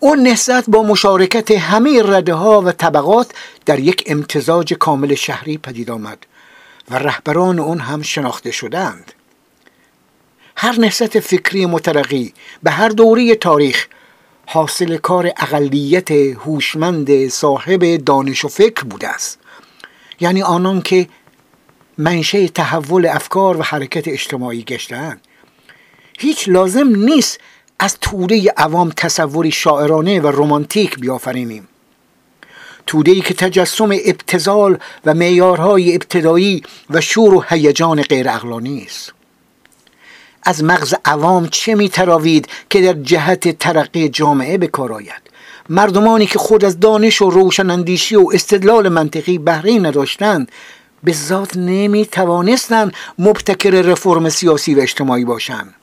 [0.00, 3.32] اون نهضت با مشارکت همه رده ها و طبقات
[3.66, 6.18] در یک امتزاج کامل شهری پدید آمد
[6.90, 9.12] و رهبران اون هم شناخته شدند.
[10.56, 13.86] هر نهضت فکری مترقی به هر دوره تاریخ
[14.46, 19.38] حاصل کار اقلیت هوشمند صاحب دانش و فکر بوده است.
[20.20, 21.08] یعنی آنان که
[21.98, 25.20] منشه تحول افکار و حرکت اجتماعی گشتند
[26.18, 27.40] هیچ لازم نیست
[27.78, 31.68] از توده عوام تصوری شاعرانه و رمانتیک بیافرینیم.
[32.86, 39.12] توده ای که تجسم ابتزال و معیارهای ابتدایی و شور و هیجان غیر است.
[40.44, 45.22] از مغز عوام چه میتراوید که در جهت ترقی جامعه به کار آید؟
[45.68, 50.52] مردمانی که خود از دانش و روشناندیشی و استدلال منطقی بهره نداشتند
[51.04, 55.74] به ذات نمی توانستند مبتکر رفرم سیاسی و اجتماعی باشند.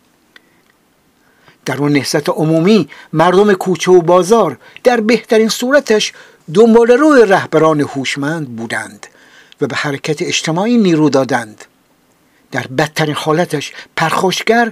[1.65, 6.13] در اون نهضت عمومی مردم کوچه و بازار در بهترین صورتش
[6.53, 9.07] دنبال روی رهبران هوشمند بودند
[9.61, 11.65] و به حرکت اجتماعی نیرو دادند.
[12.51, 14.71] در بدترین حالتش پرخاشگر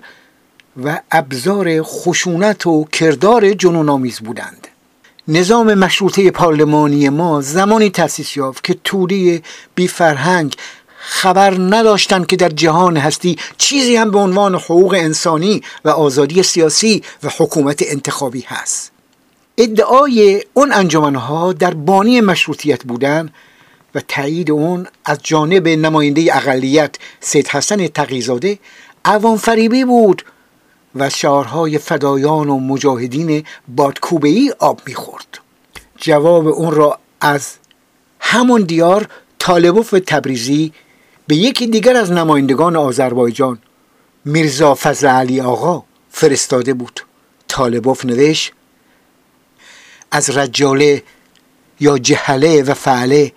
[0.84, 4.68] و ابزار خشونت و کردار جنونآمیز بودند.
[5.27, 9.43] نظام مشروطه پارلمانی ما زمانی تأسیس یافت که توری
[9.76, 10.56] بی فرهنگ
[10.97, 17.03] خبر نداشتند که در جهان هستی چیزی هم به عنوان حقوق انسانی و آزادی سیاسی
[17.23, 18.91] و حکومت انتخابی هست.
[19.57, 23.30] ادعای اون انجمنها در بانی مشروطیت بودن
[23.95, 28.59] و تایید اون از جانب نماینده اقلیت سید حسن تقیزاده
[29.05, 30.25] عوام فریبی بود
[30.95, 35.39] و شعارهای فدایان و مجاهدین بادکوبه ای آب می‌خورد.
[35.97, 37.53] جواب اون را از
[38.19, 39.07] همون دیار
[39.39, 40.73] طالبوف تبریزی
[41.27, 43.59] به یکی دیگر از نمایندگان آذربایجان
[44.25, 46.99] میرزا فضل علی آقا فرستاده بود.
[47.47, 48.53] طالبوف نوشت
[50.11, 51.03] از رجاله
[51.79, 53.31] یا جهله و فعله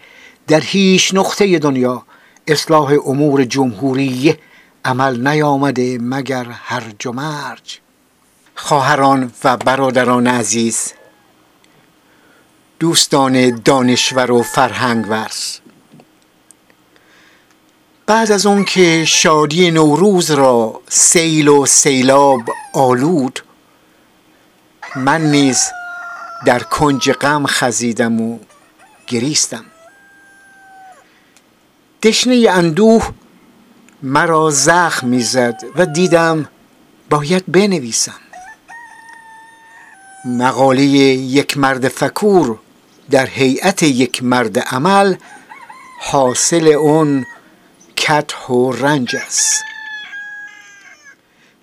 [0.53, 2.03] در هیچ نقطه دنیا
[2.47, 4.37] اصلاح امور جمهوری
[4.85, 7.79] عمل نیامده مگر هرج و مرج.
[8.55, 10.93] خواهران و برادران عزیز
[12.81, 15.59] دوستان دانشور و فرهنگ ورز
[18.07, 22.43] بعد از اون که شادی نوروز را سیل و سیلاب
[22.75, 23.45] آلود
[24.97, 25.63] من نیز
[26.47, 28.39] در کنج غم خزیدم و
[29.07, 29.65] گریستم.
[32.03, 33.11] دشنه اندوه
[34.03, 36.49] مرا زخم می‌زد و دیدم
[37.11, 38.21] باید بنویسم.
[40.25, 42.59] مقاله یک مرد فکور
[43.11, 45.15] در هیئت یک مرد عمل
[46.01, 47.27] حاصل اون
[47.97, 49.65] کتح و رنج است.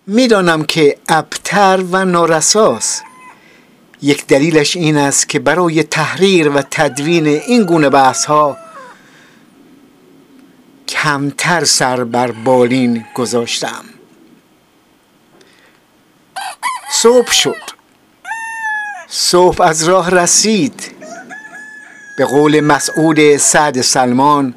[0.08, 3.04] می‌دانم که ابتر و نارساست
[4.02, 8.58] یک دلیلش این است که برای تحریر و تدوین این گونه بحث ها
[10.90, 13.86] کمتر سر بر بالین گذاشتم.
[16.92, 17.62] صبح شد.
[19.08, 20.92] صبح از راه رسید.
[22.18, 24.54] به قول مسعود سعد سلمان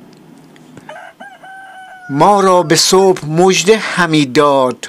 [2.10, 4.88] ما را به صبح مژده همی داد.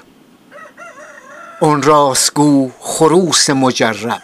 [1.59, 4.21] اون راستگو خروس مجرب.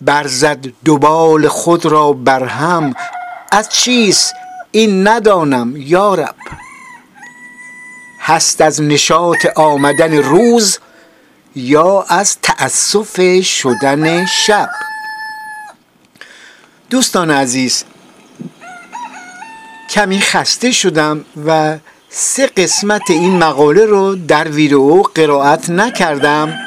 [0.00, 2.94] برزد دوبال خود را برهم
[3.52, 4.34] از چیست
[4.76, 6.34] این ندانم یارب
[8.20, 10.78] هست از نشاط آمدن روز
[11.56, 14.70] یا از تأسف شدن شب.
[16.90, 17.84] دوستان عزیز
[19.90, 21.78] کمی خسته شدم و
[22.08, 26.58] سه قسمت این مقاله رو در ویدئو قرائت نکردم.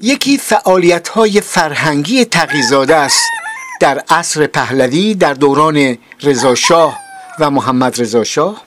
[0.00, 3.43] یکی فعالیت های فرهنگی تقیزاده است.
[3.84, 7.00] در عصر پهلوی در دوران رضاشاه
[7.38, 8.62] و محمد رضاشاه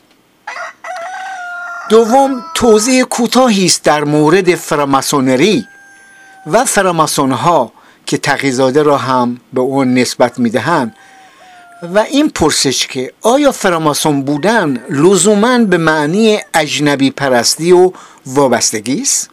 [1.90, 5.68] دوم توضیح کوتاهی است در مورد فراماسونری
[6.48, 7.72] و فراماسون ها
[8.06, 10.96] که تقیزاده را هم به اون نسبت می‌دهند.
[11.94, 17.92] و این پرسش که آیا فراماسون بودن لزوما به معنی اجنبی پرستی و
[18.26, 19.30] وابستگی است؟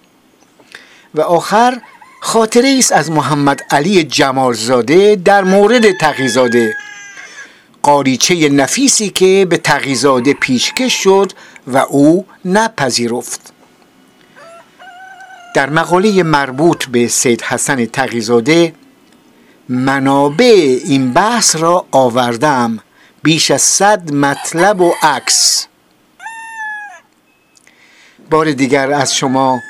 [1.15, 1.81] و آخر
[2.27, 6.77] خاطره است از محمد علی جمالزاده در مورد تقیزاده.
[7.83, 11.33] قاریچه نفیسی که به تقیزاده پیشکش شد
[11.67, 13.53] و او نپذیرفت.
[15.55, 18.75] در مقاله مربوط به سید حسن تقیزاده
[19.69, 22.79] منابع این بحث را آوردم
[23.23, 25.67] بیش از صد مطلب و عکس.
[28.31, 29.61] بار دیگر از شما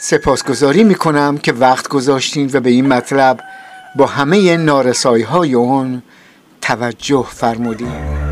[0.00, 3.40] سپاسگزاری می کنم که وقت گذاشتین و به این مطلب
[3.96, 6.02] با همه نارسایی های اون
[6.60, 8.27] توجه فرمودین.